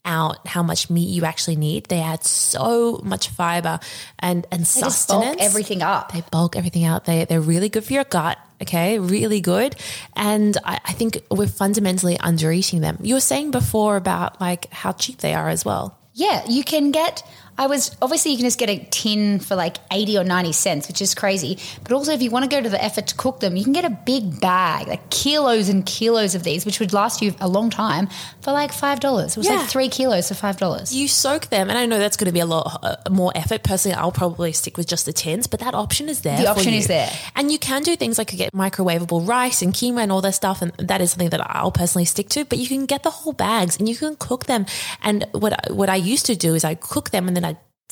out 0.05 0.47
how 0.47 0.63
much 0.63 0.89
meat 0.89 1.09
you 1.09 1.25
actually 1.25 1.55
need. 1.57 1.85
They 1.87 1.99
add 1.99 2.23
so 2.23 3.01
much 3.03 3.29
fiber 3.29 3.79
and, 4.19 4.45
and 4.51 4.61
They 4.61 4.81
just 4.81 5.07
bulk 5.07 5.23
sustenance. 5.23 5.41
everything 5.41 5.81
up 5.81 6.11
They 6.13 6.23
bulk 6.31 6.55
everything 6.55 6.85
out. 6.85 7.05
They, 7.05 7.25
they're 7.25 7.41
really 7.41 7.69
good 7.69 7.83
for 7.83 7.93
your 7.93 8.05
gut. 8.05 8.37
Okay, 8.61 8.97
really 8.99 9.39
good. 9.41 9.75
And 10.15 10.57
I, 10.63 10.79
I 10.83 10.93
think 10.93 11.19
we're 11.29 11.47
fundamentally 11.47 12.17
under 12.19 12.51
eating 12.51 12.81
them. 12.81 12.97
You 13.01 13.15
were 13.15 13.19
saying 13.19 13.51
before 13.51 13.97
about 13.97 14.39
like 14.41 14.71
how 14.71 14.93
cheap 14.93 15.19
they 15.19 15.33
are 15.33 15.49
as 15.49 15.63
well. 15.63 15.97
Yeah, 16.13 16.43
you 16.47 16.63
can 16.63 16.91
get. 16.91 17.23
I 17.57 17.67
was 17.67 17.95
obviously 18.01 18.31
you 18.31 18.37
can 18.37 18.45
just 18.45 18.59
get 18.59 18.69
a 18.69 18.77
tin 18.91 19.39
for 19.39 19.55
like 19.55 19.77
eighty 19.91 20.17
or 20.17 20.23
ninety 20.23 20.53
cents, 20.53 20.87
which 20.87 21.01
is 21.01 21.15
crazy. 21.15 21.57
But 21.83 21.91
also, 21.93 22.11
if 22.13 22.21
you 22.21 22.29
want 22.29 22.43
to 22.43 22.49
go 22.49 22.61
to 22.61 22.69
the 22.69 22.83
effort 22.83 23.07
to 23.07 23.15
cook 23.15 23.39
them, 23.39 23.55
you 23.55 23.63
can 23.63 23.73
get 23.73 23.85
a 23.85 23.89
big 23.89 24.39
bag, 24.39 24.87
like 24.87 25.09
kilos 25.09 25.69
and 25.69 25.85
kilos 25.85 26.35
of 26.35 26.43
these, 26.43 26.65
which 26.65 26.79
would 26.79 26.93
last 26.93 27.21
you 27.21 27.33
a 27.39 27.47
long 27.47 27.69
time 27.69 28.07
for 28.41 28.51
like 28.51 28.71
five 28.71 28.99
dollars. 28.99 29.31
It 29.31 29.37
was 29.37 29.47
Yeah. 29.47 29.55
like 29.57 29.69
three 29.69 29.89
kilos 29.89 30.27
for 30.27 30.35
five 30.35 30.57
dollars. 30.57 30.93
You 30.95 31.07
soak 31.07 31.47
them, 31.47 31.69
and 31.69 31.77
I 31.77 31.85
know 31.85 31.97
that's 31.99 32.17
going 32.17 32.27
to 32.27 32.31
be 32.31 32.39
a 32.41 32.45
lot 32.45 32.79
uh, 32.83 32.95
more 33.09 33.31
effort. 33.35 33.63
Personally, 33.63 33.95
I'll 33.95 34.11
probably 34.11 34.51
stick 34.53 34.77
with 34.77 34.87
just 34.87 35.05
the 35.05 35.13
tins, 35.13 35.47
but 35.47 35.59
that 35.61 35.73
option 35.73 36.09
is 36.09 36.21
there. 36.21 36.37
The 36.37 36.47
option 36.47 36.73
you. 36.73 36.79
is 36.79 36.87
there. 36.87 37.09
and 37.35 37.51
you 37.51 37.57
can 37.59 37.81
do 37.83 37.95
things 37.95 38.17
like 38.17 38.31
you 38.31 38.37
get 38.37 38.53
microwavable 38.53 39.27
rice 39.27 39.61
and 39.61 39.73
quinoa 39.73 40.03
and 40.03 40.11
all 40.11 40.21
that 40.21 40.33
stuff, 40.35 40.61
and 40.61 40.71
that 40.77 41.01
is 41.01 41.11
something 41.11 41.29
that 41.29 41.41
I'll 41.55 41.71
personally 41.71 42.05
stick 42.05 42.29
to. 42.29 42.45
But 42.45 42.59
you 42.59 42.67
can 42.67 42.85
get 42.85 43.03
the 43.03 43.09
whole 43.09 43.33
bags, 43.33 43.77
and 43.79 43.89
you 43.89 43.95
can 43.95 44.15
cook 44.15 44.45
them. 44.45 44.65
And 45.01 45.25
what 45.31 45.71
what 45.71 45.89
I 45.89 45.95
used 45.95 46.25
to 46.27 46.35
do 46.35 46.53
is 46.53 46.63
I 46.63 46.75
cook 46.75 47.09
them, 47.09 47.27
and 47.27 47.35
then 47.35 47.45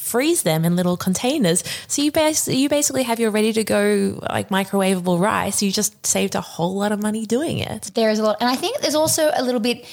freeze 0.06 0.44
them 0.44 0.64
in 0.64 0.76
little 0.76 0.98
containers. 0.98 1.64
So 1.88 2.02
you 2.02 2.12
bas- 2.12 2.48
you 2.48 2.70
basically 2.70 3.04
have 3.04 3.20
your 3.20 3.32
ready 3.32 3.52
to 3.54 3.64
go 3.64 4.20
like 4.30 4.50
microwavable 4.50 5.20
rice. 5.20 5.62
You 5.62 5.72
just 5.72 6.06
saved 6.06 6.36
a 6.36 6.42
whole 6.42 6.76
lot 6.76 6.92
of 6.92 7.02
money 7.02 7.26
doing 7.26 7.60
it. 7.60 7.92
There 7.96 8.10
is 8.10 8.20
a 8.20 8.24
lot, 8.24 8.38
and 8.40 8.50
I 8.50 8.56
think 8.56 8.80
there's 8.80 8.96
also 8.96 9.32
a 9.34 9.44
little 9.44 9.60
bit, 9.60 9.86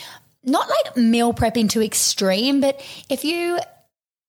not 0.44 0.68
like 0.68 0.96
meal 0.96 1.32
prepping 1.32 1.70
to 1.70 1.82
extreme, 1.82 2.60
but 2.60 2.80
if 3.08 3.24
you 3.24 3.58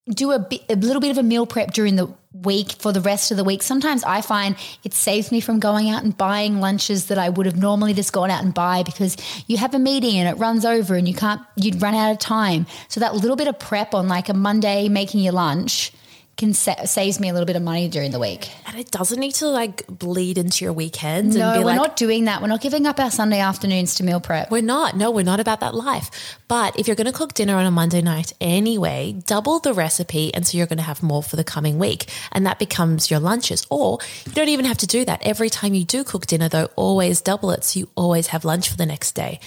do 0.09 0.31
a, 0.31 0.47
a 0.69 0.75
little 0.75 1.01
bit 1.01 1.11
of 1.11 1.17
a 1.17 1.23
meal 1.23 1.45
prep 1.45 1.71
during 1.71 1.95
the 1.95 2.13
week 2.33 2.73
for 2.73 2.91
the 2.91 3.01
rest 3.01 3.31
of 3.31 3.37
the 3.37 3.43
week, 3.43 3.61
sometimes 3.61 4.03
I 4.03 4.21
find 4.21 4.55
it 4.83 4.93
saves 4.93 5.31
me 5.31 5.39
from 5.39 5.59
going 5.59 5.89
out 5.89 6.03
and 6.03 6.17
buying 6.17 6.59
lunches 6.59 7.07
that 7.07 7.17
I 7.17 7.29
would 7.29 7.45
have 7.45 7.55
normally 7.55 7.93
just 7.93 8.11
gone 8.11 8.31
out 8.31 8.43
and 8.43 8.53
buy 8.53 8.83
because 8.83 9.17
you 9.47 9.57
have 9.57 9.73
a 9.73 9.79
meeting 9.79 10.17
and 10.17 10.27
it 10.27 10.39
runs 10.39 10.65
over 10.65 10.95
and 10.95 11.07
you 11.07 11.13
can't, 11.13 11.41
you'd 11.55 11.81
run 11.81 11.95
out 11.95 12.11
of 12.11 12.19
time. 12.19 12.65
So 12.87 12.99
that 12.99 13.15
little 13.15 13.35
bit 13.35 13.47
of 13.47 13.59
prep 13.59 13.93
on 13.93 14.07
like 14.07 14.29
a 14.29 14.33
Monday 14.33 14.89
making 14.89 15.21
your 15.21 15.33
lunch 15.33 15.91
can 16.35 16.53
sa- 16.53 16.85
saves 16.85 17.19
me 17.19 17.29
a 17.29 17.33
little 17.33 17.45
bit 17.45 17.55
of 17.55 17.61
money 17.61 17.87
during 17.87 18.11
the 18.11 18.19
week. 18.19 18.49
And 18.65 18.79
it 18.79 18.89
doesn't 18.89 19.19
need 19.19 19.35
to 19.35 19.47
like 19.47 19.85
bleed 19.87 20.37
into 20.37 20.65
your 20.65 20.73
weekends 20.73 21.35
No, 21.35 21.49
and 21.49 21.53
be 21.53 21.59
we're 21.59 21.65
like, 21.65 21.75
not 21.75 21.95
doing 21.95 22.25
that. 22.25 22.41
We're 22.41 22.47
not 22.47 22.61
giving 22.61 22.87
up 22.87 22.99
our 22.99 23.11
Sunday 23.11 23.39
afternoons 23.39 23.95
to 23.95 24.03
meal 24.03 24.19
prep. 24.19 24.49
We're 24.49 24.63
not. 24.63 24.95
No, 24.95 25.11
we're 25.11 25.23
not 25.23 25.39
about 25.39 25.59
that 25.59 25.75
life. 25.75 26.39
But 26.47 26.79
if 26.79 26.87
you're 26.87 26.95
going 26.95 27.11
to 27.11 27.13
cook 27.13 27.33
dinner 27.33 27.55
on 27.55 27.65
a 27.65 27.71
Monday 27.71 28.01
night 28.01 28.33
anyway, 28.41 29.13
double 29.27 29.59
the 29.59 29.73
recipe. 29.73 30.33
And 30.33 30.45
so 30.45 30.57
you're 30.57 30.67
going 30.67 30.77
to 30.77 30.83
have 30.83 31.03
more 31.03 31.21
for 31.21 31.35
the 31.35 31.43
coming 31.43 31.77
week. 31.77 32.09
And 32.31 32.45
that 32.47 32.57
becomes 32.57 33.11
your 33.11 33.19
lunches. 33.19 33.67
Or 33.69 33.99
you 34.25 34.31
don't 34.31 34.49
even 34.49 34.65
have 34.65 34.79
to 34.79 34.87
do 34.87 35.05
that. 35.05 35.21
Every 35.25 35.51
time 35.51 35.75
you 35.75 35.85
do 35.85 36.03
cook 36.03 36.25
dinner, 36.25 36.49
though, 36.49 36.69
always 36.75 37.21
double 37.21 37.51
it. 37.51 37.63
So 37.63 37.81
you 37.81 37.89
always 37.95 38.27
have 38.27 38.43
lunch 38.43 38.69
for 38.69 38.77
the 38.77 38.87
next 38.87 39.11
day. 39.11 39.39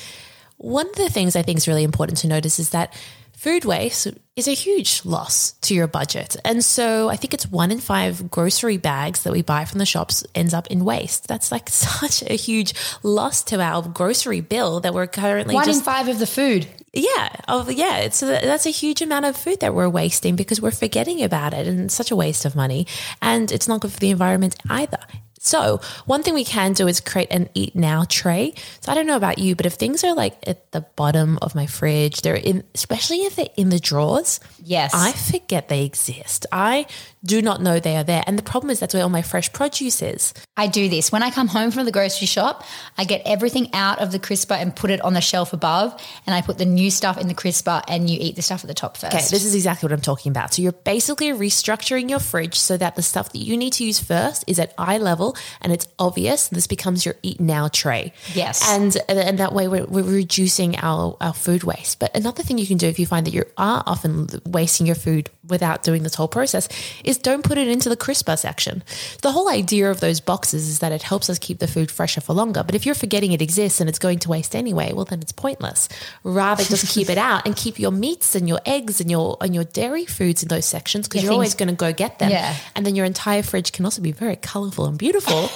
One 0.59 0.89
of 0.89 0.95
the 0.95 1.11
things 1.11 1.35
I 1.35 1.43
think 1.43 1.59
is 1.59 1.69
really 1.69 1.85
important 1.85 2.19
to 2.19 2.29
notice 2.29 2.59
is 2.59 2.71
that 2.71 2.95
food 3.33 3.65
waste 3.65 4.09
is 4.37 4.47
a 4.47 4.53
huge 4.53 5.03
loss 5.07 5.53
to 5.63 5.75
your 5.75 5.87
budget. 5.87 6.37
And 6.45 6.63
so 6.63 7.09
I 7.09 7.17
think 7.17 7.33
it's 7.33 7.47
one 7.51 7.71
in 7.71 7.81
five 7.81 8.31
grocery 8.31 8.77
bags 8.77 9.23
that 9.23 9.33
we 9.33 9.41
buy 9.41 9.65
from 9.65 9.79
the 9.79 9.87
shops 9.87 10.27
ends 10.35 10.53
up 10.53 10.67
in 10.67 10.85
waste. 10.85 11.27
That's 11.27 11.51
like 11.51 11.69
such 11.71 12.23
a 12.23 12.35
huge 12.35 12.75
loss 13.03 13.43
to 13.45 13.61
our 13.61 13.83
grocery 13.89 14.43
bill 14.43 14.81
that 14.81 14.93
we're 14.93 15.07
currently 15.07 15.55
One 15.55 15.65
just 15.65 15.81
in 15.81 15.85
five 15.85 16.09
of 16.09 16.19
the 16.19 16.27
food. 16.27 16.67
yeah, 16.93 17.31
of 17.49 17.73
yeah. 17.73 17.99
It's 17.99 18.23
uh, 18.23 18.27
that's 18.43 18.67
a 18.67 18.71
huge 18.71 19.01
amount 19.01 19.25
of 19.25 19.37
food 19.39 19.61
that 19.61 19.75
we're 19.75 19.89
wasting 19.89 20.37
because 20.37 20.61
we're 20.61 20.71
forgetting 20.71 21.23
about 21.23 21.55
it, 21.55 21.67
and 21.67 21.81
it's 21.81 21.95
such 21.95 22.11
a 22.11 22.17
waste 22.17 22.45
of 22.45 22.55
money, 22.55 22.87
and 23.23 23.51
it's 23.51 23.67
not 23.69 23.81
good 23.81 23.93
for 23.93 24.01
the 24.01 24.11
environment 24.11 24.57
either. 24.69 24.99
So 25.47 25.81
one 26.07 26.23
thing 26.23 26.35
we 26.35 26.45
can 26.45 26.73
do 26.73 26.89
is 26.89 27.01
create 27.01 27.29
an 27.31 27.49
eat 27.55 27.77
now 27.77 28.05
tray. 28.09 28.55
So 28.81 28.91
I 28.91 28.95
don't 28.95 29.07
know 29.07 29.17
about 29.17 29.39
you, 29.39 29.55
but 29.55 29.65
if 29.65 29.75
things 29.75 30.03
are 30.03 30.15
like 30.15 30.37
at 30.47 30.73
the 30.73 30.81
bottom 30.81 31.39
of 31.41 31.55
my 31.55 31.67
fridge, 31.67 32.23
they're 32.23 32.35
in, 32.35 32.65
especially 32.75 33.19
if 33.25 33.37
they're 33.37 33.49
in 33.57 33.69
the 33.69 33.79
drawers. 33.79 34.41
Yes. 34.63 34.93
I 34.93 35.13
forget 35.13 35.69
they 35.69 35.85
exist. 35.85 36.47
I 36.51 36.87
do 37.27 37.43
not 37.43 37.61
know 37.61 37.81
they 37.81 37.97
are 37.97 38.05
there, 38.05 38.23
and 38.27 38.39
the 38.39 38.43
problem 38.43 38.71
is 38.71 38.81
that's 38.81 38.95
where 38.95 39.03
all 39.03 39.09
my 39.09 39.23
fresh 39.23 39.53
produce 39.53 40.03
is. 40.03 40.33
I 40.57 40.69
do 40.69 40.89
this. 40.89 41.13
When 41.13 41.23
I 41.23 41.31
come 41.31 41.49
home 41.49 41.71
from 41.71 41.85
the 41.85 41.93
grocery 41.93 42.27
shop, 42.27 42.65
I 42.97 43.05
get 43.05 43.23
everything 43.27 43.69
out 43.75 44.01
of 44.01 44.13
the 44.13 44.19
crisper 44.19 44.55
and 44.55 44.75
put 44.75 44.91
it 44.91 45.01
on 45.03 45.15
the 45.15 45.21
shelf 45.21 45.53
above, 45.53 46.01
and 46.27 46.35
I 46.35 46.41
put 46.41 46.59
the 46.59 46.65
new 46.65 46.91
stuff 46.91 47.19
in 47.19 47.29
the 47.29 47.35
crisper, 47.35 47.83
and 47.89 48.09
you 48.09 48.19
eat 48.21 48.37
the 48.37 48.43
stuff 48.43 48.65
at 48.65 48.69
the 48.69 48.75
top 48.75 48.97
first. 48.97 49.15
Okay, 49.15 49.25
this 49.31 49.45
is 49.45 49.55
exactly 49.55 49.87
what 49.87 49.93
I'm 49.93 50.01
talking 50.01 50.31
about. 50.31 50.55
So 50.55 50.63
you're 50.63 50.73
basically 50.73 51.29
restructuring 51.29 52.09
your 52.09 52.21
fridge 52.21 52.55
so 52.55 52.77
that 52.77 52.97
the 52.97 53.03
stuff 53.03 53.33
that 53.33 53.39
you 53.39 53.57
need 53.57 53.73
to 53.75 53.85
use 53.85 54.01
first 54.01 54.45
is 54.47 54.59
at 54.59 54.73
eye 54.79 54.99
level 54.99 55.37
and 55.61 55.73
it's 55.73 55.87
obvious. 55.99 56.49
This 56.49 56.67
becomes 56.67 57.05
your 57.05 57.17
eat 57.23 57.41
now 57.41 57.69
tray. 57.69 58.13
Yes. 58.35 58.63
And 58.69 58.97
and 59.09 59.39
that 59.39 59.53
way 59.53 59.69
we're, 59.69 59.87
we're 59.87 60.03
reducing 60.03 60.77
our, 60.79 61.17
our 61.21 61.35
food 61.35 61.65
waste. 61.65 61.99
But 61.99 62.17
another 62.17 62.43
thing 62.43 62.59
you 62.59 62.67
can 62.67 62.79
do 62.79 62.87
if 62.87 62.99
you 62.99 63.07
find 63.07 63.27
that 63.27 63.35
you 63.35 63.45
are 63.57 63.83
often 63.87 64.29
wasting 64.45 64.87
your 64.87 64.97
food 64.97 65.31
without 65.49 65.83
doing 65.83 66.03
this 66.03 66.15
whole 66.15 66.29
process 66.29 66.69
is 67.05 67.19
don't 67.19 67.45
put 67.45 67.59
it 67.59 67.69
into 67.69 67.89
the 67.89 67.97
crisper 67.97 68.37
section. 68.37 68.83
The 69.23 69.33
whole 69.33 69.49
idea 69.49 69.91
of 69.91 70.01
those 70.01 70.21
boxes 70.21 70.69
is 70.69 70.79
that 70.81 70.93
it 70.93 71.03
helps 71.03 71.31
us 71.31 71.39
keep 71.39 71.59
the 71.59 71.69
food 71.69 71.91
fresher 71.91 72.21
for 72.21 72.33
longer. 72.33 72.63
But 72.63 72.75
if 72.75 72.87
you're 72.87 72.95
forgetting 72.95 73.33
it 73.33 73.43
exists 73.43 73.81
and 73.81 73.89
it's 73.89 73.99
going 73.99 74.19
to 74.21 74.29
waste 74.29 74.55
anyway, 74.55 74.93
well 74.93 75.05
then 75.05 75.21
it's 75.21 75.33
pointless. 75.33 75.89
Rather 76.23 76.65
just 76.65 76.89
keep 76.95 77.11
it 77.11 77.19
out 77.19 77.47
and 77.47 77.57
keep 77.57 77.79
your 77.79 77.91
meats 77.91 78.35
and 78.35 78.49
your 78.49 78.61
eggs 78.67 79.01
and 79.01 79.11
your 79.11 79.37
and 79.41 79.55
your 79.55 79.65
dairy 79.65 80.07
foods 80.07 80.43
in 80.43 80.49
those 80.49 80.67
sections 80.67 81.09
because 81.09 81.23
Yeah, 81.23 81.27
you're 81.27 81.35
always 81.35 81.55
going 81.55 81.69
to 81.69 81.75
go 81.75 81.93
get 81.93 82.19
them. 82.19 82.31
Yeah. 82.31 82.55
And 82.75 82.87
then 82.87 82.95
your 82.95 83.05
entire 83.05 83.43
fridge 83.43 83.73
can 83.73 83.85
also 83.85 84.03
be 84.03 84.13
very 84.13 84.37
colorful 84.37 84.87
and 84.87 84.99
beautiful. 84.99 85.49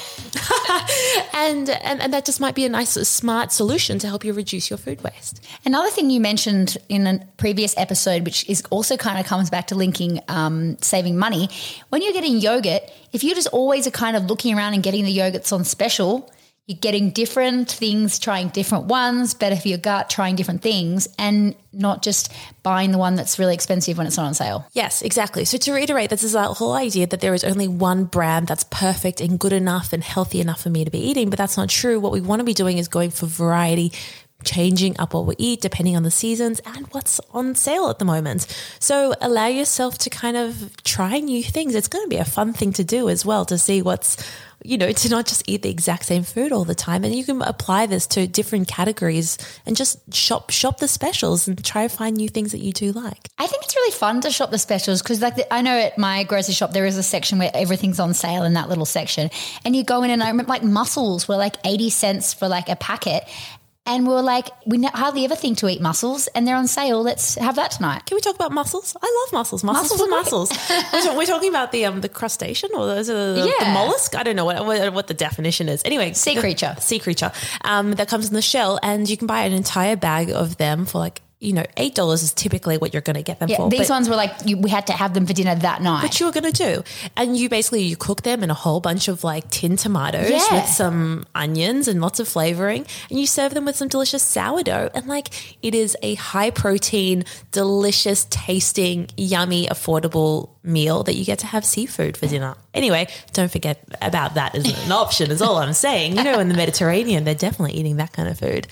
and, 1.34 1.70
and 1.70 2.00
and 2.00 2.12
that 2.12 2.24
just 2.24 2.40
might 2.40 2.54
be 2.54 2.64
a 2.64 2.68
nice 2.68 2.90
smart 2.90 3.52
solution 3.52 3.98
to 3.98 4.06
help 4.06 4.24
you 4.24 4.32
reduce 4.32 4.70
your 4.70 4.78
food 4.78 5.02
waste. 5.02 5.44
Another 5.64 5.90
thing 5.90 6.10
you 6.10 6.20
mentioned 6.20 6.76
in 6.88 7.06
a 7.06 7.26
previous 7.36 7.76
episode, 7.76 8.24
which 8.24 8.48
is 8.48 8.62
also 8.70 8.96
kind 8.96 9.18
of 9.18 9.26
comes 9.26 9.50
back 9.50 9.68
to 9.68 9.74
linking 9.80 10.20
um, 10.28 10.78
saving 10.80 11.18
money, 11.18 11.48
when 11.88 12.02
you're 12.02 12.12
getting 12.12 12.38
yogurt, 12.38 12.82
if 13.12 13.24
you're 13.24 13.34
just 13.34 13.48
always 13.48 13.88
are 13.88 13.90
kind 13.90 14.16
of 14.16 14.26
looking 14.26 14.56
around 14.56 14.74
and 14.74 14.82
getting 14.84 15.04
the 15.04 15.16
yogurts 15.16 15.52
on 15.52 15.64
special, 15.64 16.30
you're 16.70 16.78
getting 16.78 17.10
different 17.10 17.68
things, 17.68 18.20
trying 18.20 18.46
different 18.50 18.84
ones, 18.84 19.34
better 19.34 19.56
for 19.56 19.66
your 19.66 19.78
gut, 19.78 20.08
trying 20.08 20.36
different 20.36 20.62
things, 20.62 21.08
and 21.18 21.56
not 21.72 22.00
just 22.00 22.32
buying 22.62 22.92
the 22.92 22.98
one 22.98 23.16
that's 23.16 23.40
really 23.40 23.54
expensive 23.54 23.98
when 23.98 24.06
it's 24.06 24.16
not 24.16 24.26
on 24.26 24.34
sale. 24.34 24.64
Yes, 24.72 25.02
exactly. 25.02 25.44
So 25.44 25.58
to 25.58 25.72
reiterate, 25.72 26.10
this 26.10 26.22
is 26.22 26.36
our 26.36 26.54
whole 26.54 26.74
idea 26.74 27.08
that 27.08 27.20
there 27.20 27.34
is 27.34 27.42
only 27.42 27.66
one 27.66 28.04
brand 28.04 28.46
that's 28.46 28.62
perfect 28.62 29.20
and 29.20 29.36
good 29.36 29.52
enough 29.52 29.92
and 29.92 30.04
healthy 30.04 30.40
enough 30.40 30.62
for 30.62 30.70
me 30.70 30.84
to 30.84 30.92
be 30.92 31.00
eating, 31.00 31.28
but 31.28 31.38
that's 31.38 31.56
not 31.56 31.70
true. 31.70 31.98
What 31.98 32.12
we 32.12 32.20
want 32.20 32.38
to 32.38 32.44
be 32.44 32.54
doing 32.54 32.78
is 32.78 32.86
going 32.86 33.10
for 33.10 33.26
variety, 33.26 33.90
changing 34.44 34.98
up 34.98 35.14
what 35.14 35.26
we 35.26 35.34
eat 35.38 35.60
depending 35.60 35.96
on 35.96 36.02
the 36.02 36.10
seasons 36.10 36.60
and 36.64 36.86
what's 36.88 37.20
on 37.32 37.54
sale 37.54 37.88
at 37.88 37.98
the 37.98 38.04
moment. 38.04 38.46
So 38.78 39.14
allow 39.20 39.46
yourself 39.46 39.98
to 39.98 40.10
kind 40.10 40.36
of 40.36 40.82
try 40.84 41.18
new 41.20 41.42
things. 41.42 41.74
It's 41.74 41.88
going 41.88 42.04
to 42.04 42.08
be 42.08 42.16
a 42.16 42.24
fun 42.24 42.52
thing 42.52 42.72
to 42.74 42.84
do 42.84 43.08
as 43.08 43.24
well 43.24 43.44
to 43.46 43.58
see 43.58 43.82
what's 43.82 44.16
you 44.62 44.76
know, 44.76 44.92
to 44.92 45.08
not 45.08 45.26
just 45.26 45.42
eat 45.46 45.62
the 45.62 45.70
exact 45.70 46.04
same 46.04 46.22
food 46.22 46.52
all 46.52 46.64
the 46.64 46.74
time. 46.74 47.04
And 47.04 47.14
you 47.14 47.24
can 47.24 47.40
apply 47.42 47.86
this 47.86 48.06
to 48.08 48.26
different 48.26 48.68
categories 48.68 49.38
and 49.64 49.76
just 49.76 50.14
shop 50.14 50.50
shop 50.50 50.78
the 50.78 50.88
specials 50.88 51.48
and 51.48 51.62
try 51.64 51.86
to 51.86 51.94
find 51.94 52.16
new 52.16 52.28
things 52.28 52.52
that 52.52 52.58
you 52.58 52.72
do 52.72 52.92
like. 52.92 53.28
I 53.38 53.46
think 53.46 53.64
it's 53.64 53.74
really 53.74 53.92
fun 53.92 54.20
to 54.22 54.30
shop 54.30 54.50
the 54.50 54.58
specials 54.58 55.02
because, 55.02 55.22
like, 55.22 55.36
the, 55.36 55.52
I 55.52 55.62
know 55.62 55.78
at 55.78 55.96
my 55.96 56.24
grocery 56.24 56.54
shop 56.54 56.72
there 56.72 56.86
is 56.86 56.98
a 56.98 57.02
section 57.02 57.38
where 57.38 57.50
everything's 57.54 58.00
on 58.00 58.12
sale 58.12 58.44
in 58.44 58.54
that 58.54 58.68
little 58.68 58.84
section, 58.84 59.30
and 59.64 59.74
you 59.74 59.82
go 59.82 60.02
in 60.02 60.10
and 60.10 60.22
I 60.22 60.28
remember 60.28 60.50
like 60.50 60.62
mussels 60.62 61.26
were 61.26 61.36
like 61.36 61.56
eighty 61.64 61.90
cents 61.90 62.34
for 62.34 62.48
like 62.48 62.68
a 62.68 62.76
packet, 62.76 63.24
and 63.90 64.06
we 64.06 64.14
are 64.14 64.22
like, 64.22 64.48
we 64.66 64.82
hardly 64.84 65.24
ever 65.24 65.34
think 65.36 65.58
to 65.58 65.68
eat 65.68 65.80
mussels, 65.80 66.26
and 66.28 66.46
they're 66.46 66.56
on 66.56 66.66
sale. 66.66 67.02
Let's 67.02 67.34
have 67.34 67.56
that 67.56 67.72
tonight. 67.72 68.06
Can 68.06 68.14
we 68.16 68.20
talk 68.20 68.34
about 68.36 68.52
mussels? 68.52 68.96
I 69.02 69.24
love 69.26 69.32
mussels. 69.32 69.62
Mussels, 69.64 69.90
Mussels 69.90 70.00
are 70.00 70.10
mussels. 70.10 70.50
we're, 70.92 71.02
talking, 71.02 71.16
we're 71.18 71.26
talking 71.26 71.48
about 71.48 71.72
the 71.72 71.84
um 71.86 72.00
the 72.00 72.08
crustacean 72.08 72.70
or 72.74 72.86
the, 72.86 72.94
the, 73.02 73.12
the 73.42 73.54
Yeah. 73.60 73.74
mollusk. 73.74 74.14
I 74.16 74.22
don't 74.22 74.36
know 74.36 74.44
what, 74.44 74.64
what 74.64 74.92
what 74.92 75.06
the 75.08 75.14
definition 75.14 75.68
is. 75.68 75.82
Anyway, 75.84 76.12
Sea 76.12 76.36
creature. 76.36 76.76
sea 76.80 76.98
creature 76.98 77.32
um, 77.62 77.92
that 77.92 78.08
comes 78.08 78.28
in 78.28 78.34
the 78.34 78.42
shell, 78.42 78.78
and 78.82 79.08
you 79.10 79.16
can 79.16 79.26
buy 79.26 79.42
an 79.42 79.52
entire 79.52 79.96
bag 79.96 80.30
of 80.30 80.56
them 80.56 80.86
for 80.86 80.98
like 80.98 81.22
you 81.40 81.52
know 81.54 81.64
eight 81.78 81.94
dollars 81.94 82.22
is 82.22 82.32
typically 82.34 82.76
what 82.76 82.92
you're 82.92 83.00
going 83.00 83.16
to 83.16 83.22
get 83.22 83.40
them 83.40 83.48
Yeah, 83.48 83.56
for. 83.56 83.70
these 83.70 83.88
but- 83.88 83.94
ones 83.94 84.08
were 84.10 84.16
like 84.16 84.32
you, 84.44 84.58
we 84.58 84.68
had 84.70 84.86
to 84.88 84.92
have 84.92 85.14
them 85.14 85.26
for 85.26 85.32
dinner 85.32 85.54
that 85.54 85.80
night. 85.82 86.02
what 86.02 86.20
you 86.20 86.26
were 86.26 86.32
going 86.32 86.52
to 86.52 86.52
do. 86.52 86.82
And 87.16 87.36
you 87.36 87.48
basically 87.48 87.82
you 87.82 87.96
cook 87.96 88.22
them 88.22 88.42
in 88.42 88.50
a 88.50 88.54
whole 88.54 88.80
bunch 88.80 89.08
of 89.08 89.24
like 89.24 89.48
tin 89.50 89.76
tomatoes 89.76 90.28
Yeah. 90.30 90.52
with 90.60 90.66
some 90.68 91.24
onions 91.34 91.88
and 91.88 92.00
lots 92.02 92.20
of 92.20 92.28
flavoring 92.28 92.84
and 93.08 93.18
you 93.18 93.26
serve 93.26 93.54
them 93.54 93.64
with 93.64 93.76
some 93.76 93.88
delicious 93.88 94.22
sourdough 94.22 94.90
and 94.94 95.06
like 95.06 95.28
it 95.64 95.74
is 95.74 95.96
a 96.02 96.14
high 96.16 96.50
protein, 96.50 97.24
delicious 97.52 98.26
tasting, 98.30 99.08
yummy, 99.16 99.66
affordable 99.66 100.50
meal 100.62 101.02
that 101.04 101.14
you 101.14 101.24
get 101.24 101.38
to 101.38 101.46
have 101.46 101.64
seafood 101.64 102.16
for 102.18 102.26
dinner. 102.26 102.54
Anyway, 102.72 103.08
don't 103.32 103.50
forget 103.50 103.82
about 104.00 104.34
that 104.34 104.54
as 104.54 104.84
an 104.84 104.92
option 104.92 105.30
is 105.30 105.42
all 105.42 105.56
I'm 105.56 105.72
saying. 105.72 106.16
You 106.16 106.22
know 106.22 106.38
in 106.38 106.48
the 106.48 106.54
Mediterranean 106.54 107.24
they're 107.24 107.34
definitely 107.34 107.76
eating 107.76 107.96
that 107.96 108.12
kind 108.12 108.28
of 108.28 108.38
food. 108.38 108.68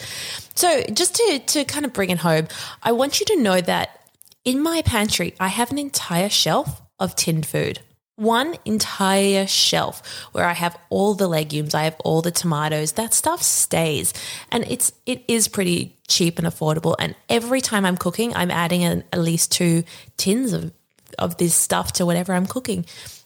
So 0.54 0.82
just 0.92 1.16
to 1.16 1.38
to 1.38 1.64
kind 1.64 1.84
of 1.84 1.92
bring 1.92 2.10
it 2.10 2.18
home, 2.18 2.48
I 2.82 2.92
want 2.92 3.20
you 3.20 3.26
to 3.26 3.42
know 3.42 3.60
that 3.60 3.98
in 4.44 4.62
my 4.62 4.82
pantry, 4.82 5.34
I 5.38 5.48
have 5.48 5.70
an 5.70 5.78
entire 5.78 6.28
shelf 6.28 6.80
of 6.98 7.14
tinned 7.16 7.46
food. 7.46 7.80
One 8.16 8.56
entire 8.64 9.46
shelf 9.46 10.02
where 10.32 10.44
I 10.44 10.52
have 10.52 10.76
all 10.90 11.14
the 11.14 11.28
legumes, 11.28 11.74
I 11.74 11.84
have 11.84 11.96
all 12.04 12.22
the 12.22 12.32
tomatoes. 12.32 12.92
That 12.92 13.14
stuff 13.14 13.42
stays. 13.42 14.12
And 14.50 14.64
it's 14.68 14.92
it 15.06 15.24
is 15.28 15.48
pretty 15.48 15.96
cheap 16.08 16.38
and 16.38 16.48
affordable. 16.48 16.96
And 16.98 17.14
every 17.28 17.60
time 17.60 17.84
I'm 17.84 17.96
cooking, 17.96 18.34
I'm 18.34 18.50
adding 18.50 18.82
an, 18.82 19.04
at 19.12 19.20
least 19.20 19.52
two 19.52 19.84
tins 20.16 20.52
of 20.52 20.72
of 21.18 21.36
this 21.36 21.54
stuff 21.54 21.92
to 21.94 22.06
whatever 22.06 22.32
I'm 22.32 22.46
cooking. 22.46 22.84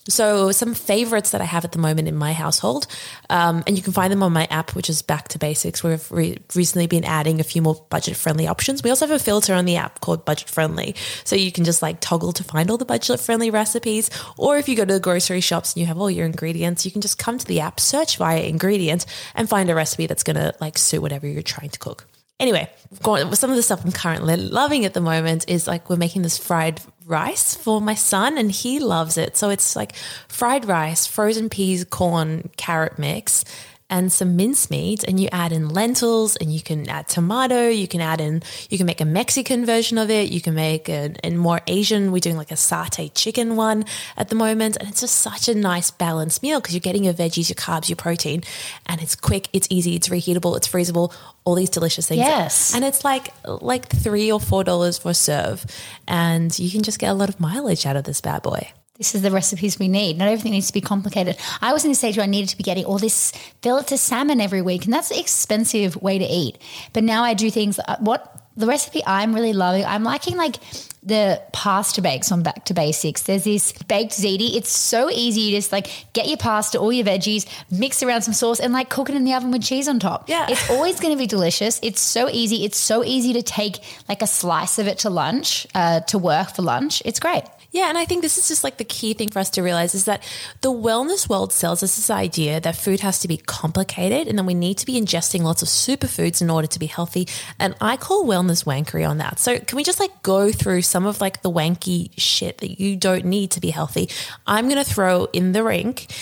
So 0.08 0.50
some 0.50 0.74
favorites 0.74 1.30
that 1.30 1.40
I 1.40 1.44
have 1.44 1.64
at 1.64 1.70
the 1.70 1.78
moment 1.78 2.08
in 2.08 2.16
my 2.16 2.32
household, 2.32 2.88
um, 3.30 3.62
and 3.68 3.76
you 3.76 3.84
can 3.84 3.92
find 3.92 4.12
them 4.12 4.22
on 4.24 4.32
my 4.32 4.46
app, 4.46 4.74
which 4.74 4.90
is 4.90 5.00
Back 5.00 5.28
to 5.28 5.38
Basics. 5.38 5.84
We've 5.84 6.10
re- 6.10 6.38
recently 6.56 6.88
been 6.88 7.04
adding 7.04 7.38
a 7.38 7.44
few 7.44 7.62
more 7.62 7.86
budget 7.88 8.16
friendly 8.16 8.48
options. 8.48 8.82
We 8.82 8.90
also 8.90 9.06
have 9.06 9.14
a 9.14 9.22
filter 9.22 9.54
on 9.54 9.64
the 9.64 9.76
app 9.76 10.00
called 10.00 10.24
Budget 10.24 10.48
Friendly, 10.48 10.96
so 11.22 11.36
you 11.36 11.52
can 11.52 11.64
just 11.64 11.82
like 11.82 12.00
toggle 12.00 12.32
to 12.32 12.42
find 12.42 12.68
all 12.68 12.78
the 12.78 12.84
budget 12.84 13.20
friendly 13.20 13.50
recipes. 13.50 14.10
Or 14.36 14.58
if 14.58 14.68
you 14.68 14.74
go 14.74 14.84
to 14.84 14.94
the 14.94 14.98
grocery 14.98 15.40
shops 15.40 15.74
and 15.74 15.80
you 15.80 15.86
have 15.86 15.98
all 15.98 16.10
your 16.10 16.26
ingredients, 16.26 16.84
you 16.84 16.90
can 16.90 17.00
just 17.00 17.18
come 17.18 17.38
to 17.38 17.46
the 17.46 17.60
app, 17.60 17.78
search 17.78 18.16
via 18.16 18.42
ingredient, 18.42 19.06
and 19.36 19.48
find 19.48 19.70
a 19.70 19.74
recipe 19.74 20.06
that's 20.06 20.24
going 20.24 20.36
to 20.36 20.52
like 20.60 20.78
suit 20.78 21.00
whatever 21.00 21.28
you're 21.28 21.42
trying 21.42 21.70
to 21.70 21.78
cook. 21.78 22.08
Anyway, 22.40 22.68
some 23.04 23.50
of 23.50 23.56
the 23.56 23.62
stuff 23.62 23.84
I'm 23.84 23.92
currently 23.92 24.36
loving 24.36 24.84
at 24.84 24.94
the 24.94 25.00
moment 25.00 25.48
is 25.48 25.68
like 25.68 25.88
we're 25.88 25.94
making 25.94 26.22
this 26.22 26.38
fried 26.38 26.80
rice 27.06 27.54
for 27.54 27.80
my 27.80 27.94
son 27.94 28.38
and 28.38 28.50
he 28.50 28.78
loves 28.78 29.16
it. 29.16 29.36
So 29.36 29.50
it's 29.50 29.76
like 29.76 29.94
fried 30.28 30.66
rice, 30.66 31.06
frozen 31.06 31.48
peas, 31.48 31.84
corn, 31.84 32.50
carrot 32.56 32.98
mix, 32.98 33.44
and 33.92 34.10
some 34.10 34.36
mincemeat. 34.36 35.04
And 35.04 35.20
you 35.20 35.28
add 35.30 35.52
in 35.52 35.68
lentils 35.68 36.34
and 36.36 36.52
you 36.52 36.62
can 36.62 36.88
add 36.88 37.08
tomato. 37.08 37.68
You 37.68 37.86
can 37.86 38.00
add 38.00 38.22
in, 38.22 38.42
you 38.70 38.78
can 38.78 38.86
make 38.86 39.02
a 39.02 39.04
Mexican 39.04 39.66
version 39.66 39.98
of 39.98 40.10
it. 40.10 40.30
You 40.30 40.40
can 40.40 40.54
make 40.54 40.88
a, 40.88 41.14
a 41.22 41.30
more 41.30 41.60
Asian. 41.66 42.10
We're 42.10 42.20
doing 42.20 42.38
like 42.38 42.50
a 42.50 42.54
satay 42.54 43.10
chicken 43.14 43.54
one 43.54 43.84
at 44.16 44.30
the 44.30 44.34
moment. 44.34 44.78
And 44.78 44.88
it's 44.88 45.02
just 45.02 45.16
such 45.16 45.46
a 45.48 45.54
nice 45.54 45.90
balanced 45.90 46.42
meal 46.42 46.58
because 46.58 46.74
you're 46.74 46.80
getting 46.80 47.04
your 47.04 47.12
veggies, 47.12 47.50
your 47.50 47.56
carbs, 47.56 47.90
your 47.90 47.96
protein. 47.96 48.42
And 48.86 49.02
it's 49.02 49.14
quick, 49.14 49.50
it's 49.52 49.68
easy, 49.70 49.94
it's 49.94 50.08
reheatable, 50.08 50.56
it's 50.56 50.66
freezable, 50.66 51.12
all 51.44 51.54
these 51.54 51.70
delicious 51.70 52.08
things. 52.08 52.20
Yes. 52.20 52.74
And 52.74 52.84
it's 52.84 53.04
like 53.04 53.34
like 53.44 53.88
three 53.88 54.32
or 54.32 54.40
four 54.40 54.64
dollars 54.64 54.96
for 54.96 55.10
a 55.10 55.14
serve. 55.14 55.66
And 56.08 56.58
you 56.58 56.70
can 56.70 56.82
just 56.82 56.98
get 56.98 57.10
a 57.10 57.14
lot 57.14 57.28
of 57.28 57.38
mileage 57.38 57.84
out 57.84 57.96
of 57.96 58.04
this 58.04 58.22
bad 58.22 58.42
boy. 58.42 58.72
This 59.02 59.16
is 59.16 59.22
the 59.22 59.32
recipes 59.32 59.80
we 59.80 59.88
need. 59.88 60.16
Not 60.16 60.28
everything 60.28 60.52
needs 60.52 60.68
to 60.68 60.72
be 60.72 60.80
complicated. 60.80 61.36
I 61.60 61.72
was 61.72 61.84
in 61.84 61.90
a 61.90 61.94
stage 61.96 62.16
where 62.16 62.22
I 62.22 62.28
needed 62.28 62.50
to 62.50 62.56
be 62.56 62.62
getting 62.62 62.84
all 62.84 62.98
this 62.98 63.32
fillet 63.60 63.82
to 63.86 63.98
salmon 63.98 64.40
every 64.40 64.62
week, 64.62 64.84
and 64.84 64.94
that's 64.94 65.10
an 65.10 65.18
expensive 65.18 66.00
way 66.00 66.18
to 66.18 66.24
eat. 66.24 66.56
But 66.92 67.02
now 67.02 67.24
I 67.24 67.34
do 67.34 67.50
things. 67.50 67.80
uh, 67.80 67.96
What 67.98 68.20
the 68.56 68.66
recipe 68.68 69.02
I'm 69.04 69.34
really 69.34 69.54
loving, 69.54 69.84
I'm 69.84 70.04
liking 70.04 70.36
like 70.36 70.54
the 71.02 71.42
pasta 71.52 72.00
bakes 72.00 72.30
on 72.30 72.44
Back 72.44 72.64
to 72.66 72.74
Basics. 72.74 73.22
There's 73.22 73.42
this 73.42 73.72
baked 73.88 74.12
ziti. 74.12 74.54
It's 74.54 74.70
so 74.70 75.10
easy. 75.10 75.40
You 75.40 75.56
just 75.56 75.72
like 75.72 75.88
get 76.12 76.28
your 76.28 76.36
pasta, 76.36 76.78
all 76.78 76.92
your 76.92 77.04
veggies, 77.04 77.44
mix 77.72 78.04
around 78.04 78.22
some 78.22 78.34
sauce, 78.34 78.60
and 78.60 78.72
like 78.72 78.88
cook 78.88 79.10
it 79.10 79.16
in 79.16 79.24
the 79.24 79.34
oven 79.34 79.50
with 79.50 79.64
cheese 79.64 79.88
on 79.88 79.98
top. 79.98 80.28
Yeah. 80.28 80.46
It's 80.48 80.70
always 80.70 81.00
going 81.00 81.12
to 81.12 81.18
be 81.18 81.26
delicious. 81.26 81.80
It's 81.82 82.00
so 82.00 82.28
easy. 82.28 82.64
It's 82.64 82.78
so 82.78 83.02
easy 83.02 83.32
to 83.32 83.42
take 83.42 83.80
like 84.08 84.22
a 84.22 84.28
slice 84.28 84.78
of 84.78 84.86
it 84.86 84.98
to 84.98 85.10
lunch, 85.10 85.66
uh, 85.74 86.00
to 86.02 86.18
work 86.18 86.54
for 86.54 86.62
lunch. 86.62 87.02
It's 87.04 87.18
great. 87.18 87.42
Yeah, 87.72 87.88
and 87.88 87.96
I 87.96 88.04
think 88.04 88.20
this 88.20 88.36
is 88.36 88.48
just 88.48 88.64
like 88.64 88.76
the 88.76 88.84
key 88.84 89.14
thing 89.14 89.30
for 89.30 89.38
us 89.38 89.48
to 89.50 89.62
realize 89.62 89.94
is 89.94 90.04
that 90.04 90.22
the 90.60 90.70
wellness 90.70 91.26
world 91.26 91.54
sells 91.54 91.82
us 91.82 91.96
this 91.96 92.10
idea 92.10 92.60
that 92.60 92.76
food 92.76 93.00
has 93.00 93.18
to 93.20 93.28
be 93.28 93.38
complicated 93.38 94.28
and 94.28 94.36
then 94.36 94.44
we 94.44 94.52
need 94.52 94.76
to 94.78 94.86
be 94.86 95.00
ingesting 95.00 95.40
lots 95.40 95.62
of 95.62 95.68
superfoods 95.68 96.42
in 96.42 96.50
order 96.50 96.66
to 96.66 96.78
be 96.78 96.84
healthy. 96.84 97.26
And 97.58 97.74
I 97.80 97.96
call 97.96 98.26
wellness 98.26 98.64
wankery 98.64 99.08
on 99.08 99.18
that. 99.18 99.38
So 99.38 99.58
can 99.58 99.76
we 99.76 99.84
just 99.84 100.00
like 100.00 100.22
go 100.22 100.52
through 100.52 100.82
some 100.82 101.06
of 101.06 101.22
like 101.22 101.40
the 101.40 101.50
wanky 101.50 102.10
shit 102.18 102.58
that 102.58 102.78
you 102.78 102.94
don't 102.94 103.24
need 103.24 103.52
to 103.52 103.60
be 103.60 103.70
healthy? 103.70 104.10
I'm 104.46 104.68
going 104.68 104.82
to 104.82 104.88
throw 104.88 105.24
in 105.32 105.52
the 105.52 105.64
rink 105.64 106.12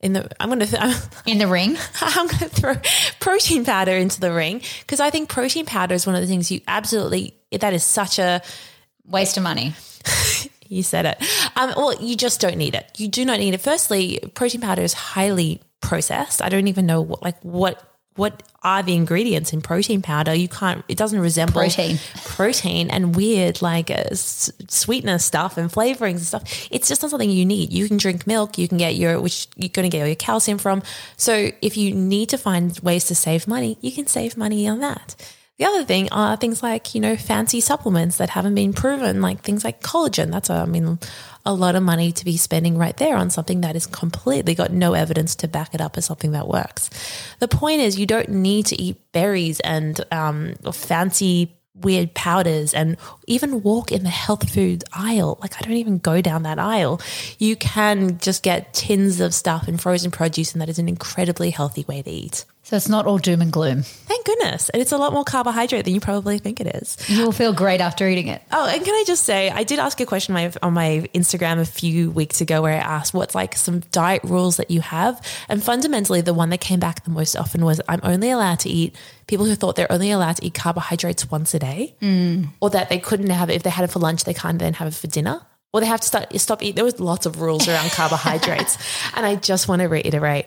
in 0.00 0.12
the 0.12 0.30
I'm 0.38 0.48
going 0.50 0.60
to 0.60 0.66
th- 0.66 0.94
in 1.26 1.38
the 1.38 1.46
ring. 1.46 1.78
I'm 2.02 2.26
going 2.26 2.38
to 2.40 2.48
throw 2.48 2.74
protein 3.20 3.64
powder 3.64 3.92
into 3.92 4.20
the 4.20 4.32
ring 4.32 4.60
because 4.80 5.00
I 5.00 5.08
think 5.08 5.30
protein 5.30 5.64
powder 5.64 5.94
is 5.94 6.06
one 6.06 6.14
of 6.14 6.20
the 6.20 6.26
things 6.26 6.50
you 6.50 6.60
absolutely 6.68 7.34
that 7.58 7.72
is 7.72 7.84
such 7.84 8.18
a 8.18 8.42
waste 9.06 9.38
of 9.38 9.42
money. 9.42 9.74
You 10.70 10.84
said 10.84 11.04
it. 11.04 11.22
Um, 11.56 11.72
well, 11.76 12.00
you 12.00 12.16
just 12.16 12.40
don't 12.40 12.56
need 12.56 12.76
it. 12.76 12.88
You 12.96 13.08
do 13.08 13.24
not 13.24 13.40
need 13.40 13.54
it. 13.54 13.60
Firstly, 13.60 14.20
protein 14.34 14.60
powder 14.60 14.82
is 14.82 14.92
highly 14.92 15.60
processed. 15.80 16.40
I 16.40 16.48
don't 16.48 16.68
even 16.68 16.86
know 16.86 17.00
what 17.00 17.22
like 17.22 17.42
what 17.42 17.82
what 18.14 18.44
are 18.62 18.82
the 18.82 18.94
ingredients 18.94 19.52
in 19.52 19.62
protein 19.62 20.00
powder. 20.00 20.32
You 20.32 20.46
can't. 20.46 20.84
It 20.86 20.96
doesn't 20.96 21.18
resemble 21.18 21.54
protein, 21.54 21.98
protein, 22.24 22.88
and 22.88 23.16
weird 23.16 23.62
like 23.62 23.90
uh, 23.90 24.14
sweetener 24.14 25.18
stuff 25.18 25.56
and 25.56 25.68
flavorings 25.68 26.10
and 26.10 26.20
stuff. 26.20 26.68
It's 26.70 26.86
just 26.86 27.02
not 27.02 27.10
something 27.10 27.30
you 27.30 27.44
need. 27.44 27.72
You 27.72 27.88
can 27.88 27.96
drink 27.96 28.28
milk. 28.28 28.56
You 28.56 28.68
can 28.68 28.78
get 28.78 28.94
your 28.94 29.20
which 29.20 29.48
you're 29.56 29.70
going 29.70 29.90
to 29.90 29.94
get 29.94 30.02
all 30.02 30.06
your 30.06 30.14
calcium 30.14 30.58
from. 30.58 30.82
So 31.16 31.50
if 31.62 31.76
you 31.76 31.92
need 31.92 32.28
to 32.28 32.38
find 32.38 32.78
ways 32.78 33.06
to 33.06 33.16
save 33.16 33.48
money, 33.48 33.76
you 33.80 33.90
can 33.90 34.06
save 34.06 34.36
money 34.36 34.68
on 34.68 34.78
that. 34.80 35.16
The 35.60 35.66
other 35.66 35.84
thing 35.84 36.08
are 36.10 36.38
things 36.38 36.62
like, 36.62 36.94
you 36.94 37.02
know, 37.02 37.16
fancy 37.16 37.60
supplements 37.60 38.16
that 38.16 38.30
haven't 38.30 38.54
been 38.54 38.72
proven, 38.72 39.20
like 39.20 39.42
things 39.42 39.62
like 39.62 39.82
collagen. 39.82 40.30
That's, 40.30 40.48
a, 40.48 40.54
I 40.54 40.64
mean, 40.64 40.98
a 41.44 41.52
lot 41.52 41.74
of 41.74 41.82
money 41.82 42.12
to 42.12 42.24
be 42.24 42.38
spending 42.38 42.78
right 42.78 42.96
there 42.96 43.14
on 43.14 43.28
something 43.28 43.60
that 43.60 43.76
is 43.76 43.86
completely 43.86 44.54
got 44.54 44.72
no 44.72 44.94
evidence 44.94 45.34
to 45.36 45.48
back 45.48 45.74
it 45.74 45.82
up 45.82 45.98
as 45.98 46.06
something 46.06 46.32
that 46.32 46.48
works. 46.48 46.88
The 47.40 47.48
point 47.48 47.82
is, 47.82 47.98
you 47.98 48.06
don't 48.06 48.30
need 48.30 48.64
to 48.66 48.80
eat 48.80 49.12
berries 49.12 49.60
and 49.60 50.00
um, 50.10 50.54
fancy 50.72 51.54
weird 51.74 52.14
powders 52.14 52.72
and 52.72 52.96
even 53.26 53.62
walk 53.62 53.92
in 53.92 54.02
the 54.02 54.08
health 54.08 54.50
food 54.50 54.84
aisle. 54.94 55.38
Like 55.42 55.56
I 55.58 55.60
don't 55.60 55.76
even 55.76 55.98
go 55.98 56.22
down 56.22 56.44
that 56.44 56.58
aisle. 56.58 57.02
You 57.38 57.54
can 57.56 58.16
just 58.16 58.42
get 58.42 58.72
tins 58.72 59.20
of 59.20 59.34
stuff 59.34 59.68
and 59.68 59.78
frozen 59.78 60.10
produce 60.10 60.52
and 60.52 60.62
that 60.62 60.70
is 60.70 60.78
an 60.78 60.88
incredibly 60.88 61.50
healthy 61.50 61.84
way 61.86 62.00
to 62.00 62.10
eat. 62.10 62.46
So 62.70 62.76
it's 62.76 62.88
not 62.88 63.04
all 63.04 63.18
doom 63.18 63.42
and 63.42 63.50
gloom. 63.50 63.82
Thank 63.82 64.24
goodness. 64.24 64.68
And 64.68 64.80
it's 64.80 64.92
a 64.92 64.96
lot 64.96 65.12
more 65.12 65.24
carbohydrate 65.24 65.84
than 65.84 65.92
you 65.92 65.98
probably 65.98 66.38
think 66.38 66.60
it 66.60 66.68
is. 66.68 66.96
You 67.08 67.24
will 67.24 67.32
feel 67.32 67.52
great 67.52 67.80
after 67.80 68.06
eating 68.06 68.28
it. 68.28 68.42
Oh, 68.52 68.64
and 68.64 68.84
can 68.84 68.94
I 68.94 69.02
just 69.04 69.24
say, 69.24 69.50
I 69.50 69.64
did 69.64 69.80
ask 69.80 70.00
a 70.00 70.06
question 70.06 70.36
on 70.36 70.72
my, 70.72 71.08
Instagram 71.12 71.58
a 71.58 71.64
few 71.64 72.12
weeks 72.12 72.40
ago 72.40 72.62
where 72.62 72.74
I 72.74 72.76
asked 72.76 73.12
what's 73.12 73.34
like 73.34 73.56
some 73.56 73.80
diet 73.90 74.22
rules 74.22 74.58
that 74.58 74.70
you 74.70 74.82
have. 74.82 75.20
And 75.48 75.60
fundamentally, 75.60 76.20
the 76.20 76.32
one 76.32 76.50
that 76.50 76.60
came 76.60 76.78
back 76.78 77.02
the 77.02 77.10
most 77.10 77.34
often 77.34 77.64
was 77.64 77.80
I'm 77.88 77.98
only 78.04 78.30
allowed 78.30 78.60
to 78.60 78.68
eat 78.68 78.94
people 79.26 79.46
who 79.46 79.56
thought 79.56 79.74
they're 79.74 79.90
only 79.90 80.12
allowed 80.12 80.36
to 80.36 80.46
eat 80.46 80.54
carbohydrates 80.54 81.28
once 81.28 81.52
a 81.54 81.58
day 81.58 81.96
mm. 82.00 82.46
or 82.60 82.70
that 82.70 82.88
they 82.88 83.00
couldn't 83.00 83.30
have 83.30 83.50
it. 83.50 83.54
If 83.54 83.64
they 83.64 83.70
had 83.70 83.82
it 83.82 83.90
for 83.90 83.98
lunch, 83.98 84.22
they 84.22 84.34
can't 84.34 84.60
then 84.60 84.74
have 84.74 84.86
it 84.86 84.94
for 84.94 85.08
dinner 85.08 85.40
or 85.72 85.80
they 85.80 85.86
have 85.86 86.00
to 86.00 86.06
start, 86.06 86.40
stop 86.40 86.62
eating. 86.62 86.74
There 86.74 86.84
was 86.84 86.98
lots 87.00 87.26
of 87.26 87.40
rules 87.40 87.68
around 87.68 87.90
carbohydrates. 87.92 88.76
And 89.14 89.24
I 89.24 89.36
just 89.36 89.68
want 89.68 89.82
to 89.82 89.88
reiterate, 89.88 90.46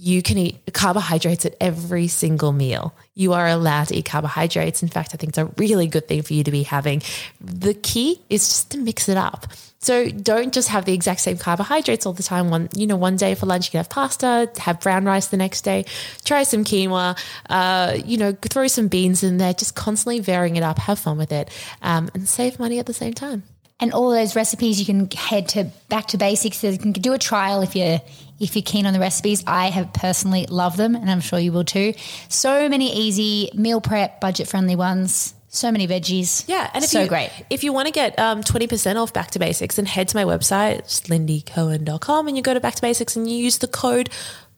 you 0.00 0.22
can 0.22 0.38
eat 0.38 0.58
carbohydrates 0.72 1.44
at 1.44 1.54
every 1.60 2.08
single 2.08 2.52
meal. 2.52 2.94
You 3.14 3.34
are 3.34 3.46
allowed 3.46 3.88
to 3.88 3.96
eat 3.96 4.06
carbohydrates. 4.06 4.82
In 4.82 4.88
fact, 4.88 5.10
I 5.12 5.18
think 5.18 5.30
it's 5.30 5.38
a 5.38 5.44
really 5.58 5.86
good 5.86 6.08
thing 6.08 6.22
for 6.22 6.32
you 6.32 6.42
to 6.42 6.50
be 6.50 6.62
having. 6.62 7.02
The 7.38 7.74
key 7.74 8.22
is 8.30 8.48
just 8.48 8.70
to 8.70 8.78
mix 8.78 9.10
it 9.10 9.18
up. 9.18 9.46
So 9.78 10.08
don't 10.08 10.54
just 10.54 10.68
have 10.68 10.86
the 10.86 10.94
exact 10.94 11.20
same 11.20 11.36
carbohydrates 11.36 12.06
all 12.06 12.14
the 12.14 12.22
time. 12.22 12.48
One, 12.48 12.70
you 12.74 12.86
know, 12.86 12.96
one 12.96 13.16
day 13.16 13.34
for 13.34 13.44
lunch 13.44 13.66
you 13.66 13.72
can 13.72 13.78
have 13.78 13.90
pasta, 13.90 14.50
have 14.56 14.80
brown 14.80 15.04
rice 15.04 15.26
the 15.26 15.36
next 15.36 15.62
day, 15.62 15.84
try 16.24 16.44
some 16.44 16.64
quinoa, 16.64 17.18
uh, 17.50 17.98
you 18.02 18.16
know, 18.16 18.32
throw 18.32 18.68
some 18.68 18.88
beans 18.88 19.22
in 19.22 19.36
there, 19.36 19.52
just 19.52 19.74
constantly 19.74 20.20
varying 20.20 20.56
it 20.56 20.62
up, 20.62 20.78
have 20.78 20.98
fun 20.98 21.18
with 21.18 21.32
it, 21.32 21.50
um, 21.82 22.10
and 22.14 22.26
save 22.26 22.58
money 22.58 22.78
at 22.78 22.86
the 22.86 22.94
same 22.94 23.12
time 23.12 23.42
and 23.80 23.92
all 23.92 24.10
those 24.10 24.36
recipes 24.36 24.78
you 24.78 24.86
can 24.86 25.10
head 25.10 25.48
to 25.48 25.64
back 25.88 26.06
to 26.06 26.18
basics 26.18 26.58
so 26.58 26.68
you 26.68 26.78
can 26.78 26.92
do 26.92 27.12
a 27.12 27.18
trial 27.18 27.62
if 27.62 27.74
you're 27.74 28.00
if 28.38 28.54
you're 28.56 28.62
keen 28.62 28.86
on 28.86 28.92
the 28.92 29.00
recipes 29.00 29.42
i 29.46 29.68
have 29.68 29.92
personally 29.92 30.46
loved 30.46 30.76
them 30.76 30.94
and 30.94 31.10
i'm 31.10 31.20
sure 31.20 31.38
you 31.38 31.52
will 31.52 31.64
too 31.64 31.92
so 32.28 32.68
many 32.68 32.94
easy 32.94 33.50
meal 33.54 33.80
prep 33.80 34.20
budget 34.20 34.46
friendly 34.48 34.76
ones 34.76 35.34
so 35.52 35.72
many 35.72 35.88
veggies. 35.88 36.44
Yeah. 36.46 36.70
And 36.72 36.84
if 36.84 36.90
so 36.90 37.02
you, 37.02 37.08
great. 37.08 37.30
If 37.50 37.64
you 37.64 37.72
want 37.72 37.86
to 37.86 37.92
get 37.92 38.16
um, 38.20 38.42
20% 38.42 38.96
off 38.96 39.12
Back 39.12 39.32
to 39.32 39.40
Basics, 39.40 39.76
then 39.76 39.84
head 39.84 40.06
to 40.08 40.16
my 40.16 40.22
website, 40.22 40.78
it's 40.78 41.00
lyndicohen.com, 41.02 42.28
and 42.28 42.36
you 42.36 42.42
go 42.42 42.54
to 42.54 42.60
Back 42.60 42.76
to 42.76 42.82
Basics 42.82 43.16
and 43.16 43.28
you 43.28 43.36
use 43.36 43.58
the 43.58 43.66
code 43.66 44.10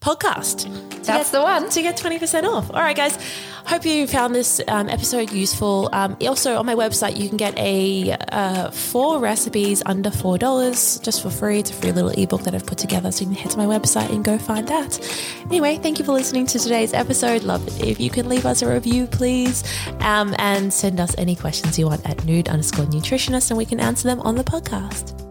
podcast. 0.02 0.68
That's 1.04 1.30
the 1.30 1.40
one. 1.40 1.68
To 1.70 1.82
get 1.82 1.96
20% 1.96 2.44
off. 2.44 2.70
All 2.70 2.80
right, 2.80 2.96
guys. 2.96 3.18
Hope 3.64 3.84
you 3.84 4.08
found 4.08 4.34
this 4.34 4.60
um, 4.66 4.88
episode 4.88 5.30
useful. 5.30 5.88
Um, 5.92 6.16
also, 6.22 6.56
on 6.56 6.66
my 6.66 6.74
website, 6.74 7.16
you 7.16 7.28
can 7.28 7.36
get 7.36 7.56
a 7.58 8.12
uh, 8.32 8.70
four 8.72 9.20
recipes 9.20 9.82
under 9.86 10.10
$4 10.10 11.02
just 11.02 11.22
for 11.22 11.30
free. 11.30 11.60
It's 11.60 11.70
a 11.70 11.74
free 11.74 11.92
little 11.92 12.10
ebook 12.10 12.42
that 12.42 12.54
I've 12.54 12.66
put 12.66 12.78
together. 12.78 13.12
So 13.12 13.20
you 13.20 13.26
can 13.28 13.36
head 13.36 13.52
to 13.52 13.58
my 13.58 13.66
website 13.66 14.10
and 14.10 14.24
go 14.24 14.36
find 14.36 14.66
that. 14.68 14.98
Anyway, 15.46 15.78
thank 15.78 15.98
you 16.00 16.04
for 16.04 16.12
listening 16.12 16.46
to 16.46 16.58
today's 16.58 16.92
episode. 16.92 17.44
Love 17.44 17.66
it 17.68 17.86
if 17.86 18.00
you 18.00 18.10
can 18.10 18.28
leave 18.28 18.44
us 18.44 18.62
a 18.62 18.72
review, 18.72 19.06
please. 19.06 19.62
Um, 20.00 20.34
and 20.38 20.72
send 20.72 20.98
us 20.98 21.14
any 21.16 21.36
questions 21.36 21.78
you 21.78 21.86
want 21.86 22.04
at 22.04 22.24
nude 22.24 22.48
underscore 22.48 22.86
nutritionist 22.86 23.50
and 23.50 23.58
we 23.58 23.64
can 23.64 23.78
answer 23.78 24.08
them 24.08 24.20
on 24.22 24.34
the 24.34 24.44
podcast. 24.44 25.21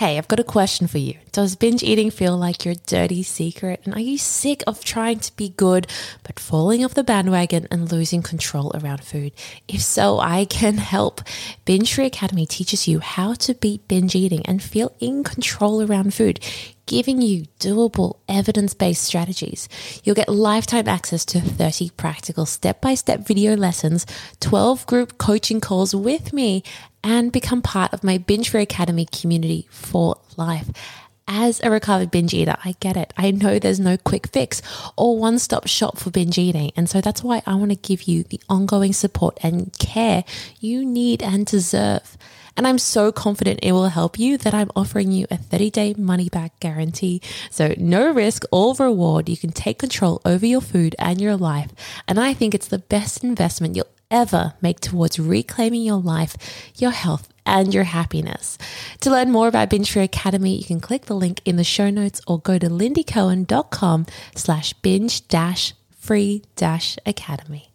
Hey, 0.00 0.16
I've 0.16 0.28
got 0.28 0.40
a 0.40 0.44
question 0.44 0.86
for 0.86 0.96
you. 0.96 1.18
Does 1.30 1.56
binge 1.56 1.82
eating 1.82 2.10
feel 2.10 2.34
like 2.34 2.64
your 2.64 2.74
dirty 2.86 3.22
secret? 3.22 3.82
And 3.84 3.92
are 3.92 4.00
you 4.00 4.16
sick 4.16 4.62
of 4.66 4.82
trying 4.82 5.18
to 5.18 5.36
be 5.36 5.50
good, 5.50 5.86
but 6.22 6.40
falling 6.40 6.82
off 6.82 6.94
the 6.94 7.04
bandwagon 7.04 7.68
and 7.70 7.92
losing 7.92 8.22
control 8.22 8.72
around 8.74 9.04
food? 9.04 9.34
If 9.68 9.82
so, 9.82 10.18
I 10.18 10.46
can 10.46 10.78
help. 10.78 11.20
Binge 11.66 11.92
Free 11.92 12.06
Academy 12.06 12.46
teaches 12.46 12.88
you 12.88 13.00
how 13.00 13.34
to 13.34 13.52
beat 13.52 13.88
binge 13.88 14.14
eating 14.14 14.40
and 14.46 14.62
feel 14.62 14.96
in 15.00 15.22
control 15.22 15.82
around 15.82 16.14
food 16.14 16.40
giving 16.90 17.22
you 17.22 17.44
doable 17.60 18.16
evidence 18.28 18.74
based 18.74 19.04
strategies. 19.04 19.68
You'll 20.02 20.16
get 20.16 20.28
lifetime 20.28 20.88
access 20.88 21.24
to 21.26 21.40
30 21.40 21.90
practical 21.90 22.46
step 22.46 22.80
by 22.80 22.94
step 22.94 23.20
video 23.20 23.54
lessons, 23.54 24.04
12 24.40 24.86
group 24.86 25.16
coaching 25.16 25.60
calls 25.60 25.94
with 25.94 26.32
me, 26.32 26.64
and 27.04 27.30
become 27.30 27.62
part 27.62 27.92
of 27.92 28.02
my 28.02 28.18
Binge 28.18 28.50
Free 28.50 28.62
Academy 28.62 29.06
community 29.06 29.68
for 29.70 30.16
life. 30.36 30.68
As 31.32 31.60
a 31.62 31.70
recovered 31.70 32.10
binge 32.10 32.34
eater, 32.34 32.56
I 32.64 32.74
get 32.80 32.96
it. 32.96 33.14
I 33.16 33.30
know 33.30 33.60
there's 33.60 33.78
no 33.78 33.96
quick 33.96 34.26
fix 34.26 34.60
or 34.96 35.16
one 35.16 35.38
stop 35.38 35.68
shop 35.68 35.96
for 35.96 36.10
binge 36.10 36.36
eating. 36.38 36.72
And 36.74 36.90
so 36.90 37.00
that's 37.00 37.22
why 37.22 37.40
I 37.46 37.54
want 37.54 37.70
to 37.70 37.76
give 37.76 38.02
you 38.02 38.24
the 38.24 38.40
ongoing 38.48 38.92
support 38.92 39.38
and 39.40 39.72
care 39.78 40.24
you 40.58 40.84
need 40.84 41.22
and 41.22 41.46
deserve. 41.46 42.18
And 42.56 42.66
I'm 42.66 42.78
so 42.78 43.12
confident 43.12 43.60
it 43.62 43.70
will 43.70 43.90
help 43.90 44.18
you 44.18 44.38
that 44.38 44.54
I'm 44.54 44.72
offering 44.74 45.12
you 45.12 45.28
a 45.30 45.36
30 45.36 45.70
day 45.70 45.94
money 45.96 46.28
back 46.28 46.58
guarantee. 46.58 47.22
So 47.48 47.74
no 47.78 48.10
risk 48.10 48.42
or 48.50 48.74
reward. 48.74 49.28
You 49.28 49.36
can 49.36 49.52
take 49.52 49.78
control 49.78 50.20
over 50.24 50.44
your 50.44 50.60
food 50.60 50.96
and 50.98 51.20
your 51.20 51.36
life. 51.36 51.70
And 52.08 52.18
I 52.18 52.34
think 52.34 52.56
it's 52.56 52.66
the 52.66 52.80
best 52.80 53.22
investment 53.22 53.76
you'll 53.76 53.86
ever 54.10 54.54
make 54.60 54.80
towards 54.80 55.18
reclaiming 55.18 55.82
your 55.82 56.00
life, 56.00 56.36
your 56.76 56.90
health, 56.90 57.28
and 57.46 57.74
your 57.74 57.84
happiness. 57.84 58.58
To 59.00 59.10
learn 59.10 59.30
more 59.30 59.48
about 59.48 59.70
Binge 59.70 59.90
Free 59.90 60.02
Academy, 60.02 60.56
you 60.56 60.64
can 60.64 60.80
click 60.80 61.06
the 61.06 61.16
link 61.16 61.40
in 61.44 61.56
the 61.56 61.64
show 61.64 61.90
notes 61.90 62.20
or 62.26 62.38
go 62.40 62.58
to 62.58 62.68
lyndicohen.com 62.68 64.06
slash 64.34 64.72
binge 64.74 65.26
dash 65.28 65.74
free 65.98 66.42
dash 66.56 66.98
academy. 67.04 67.69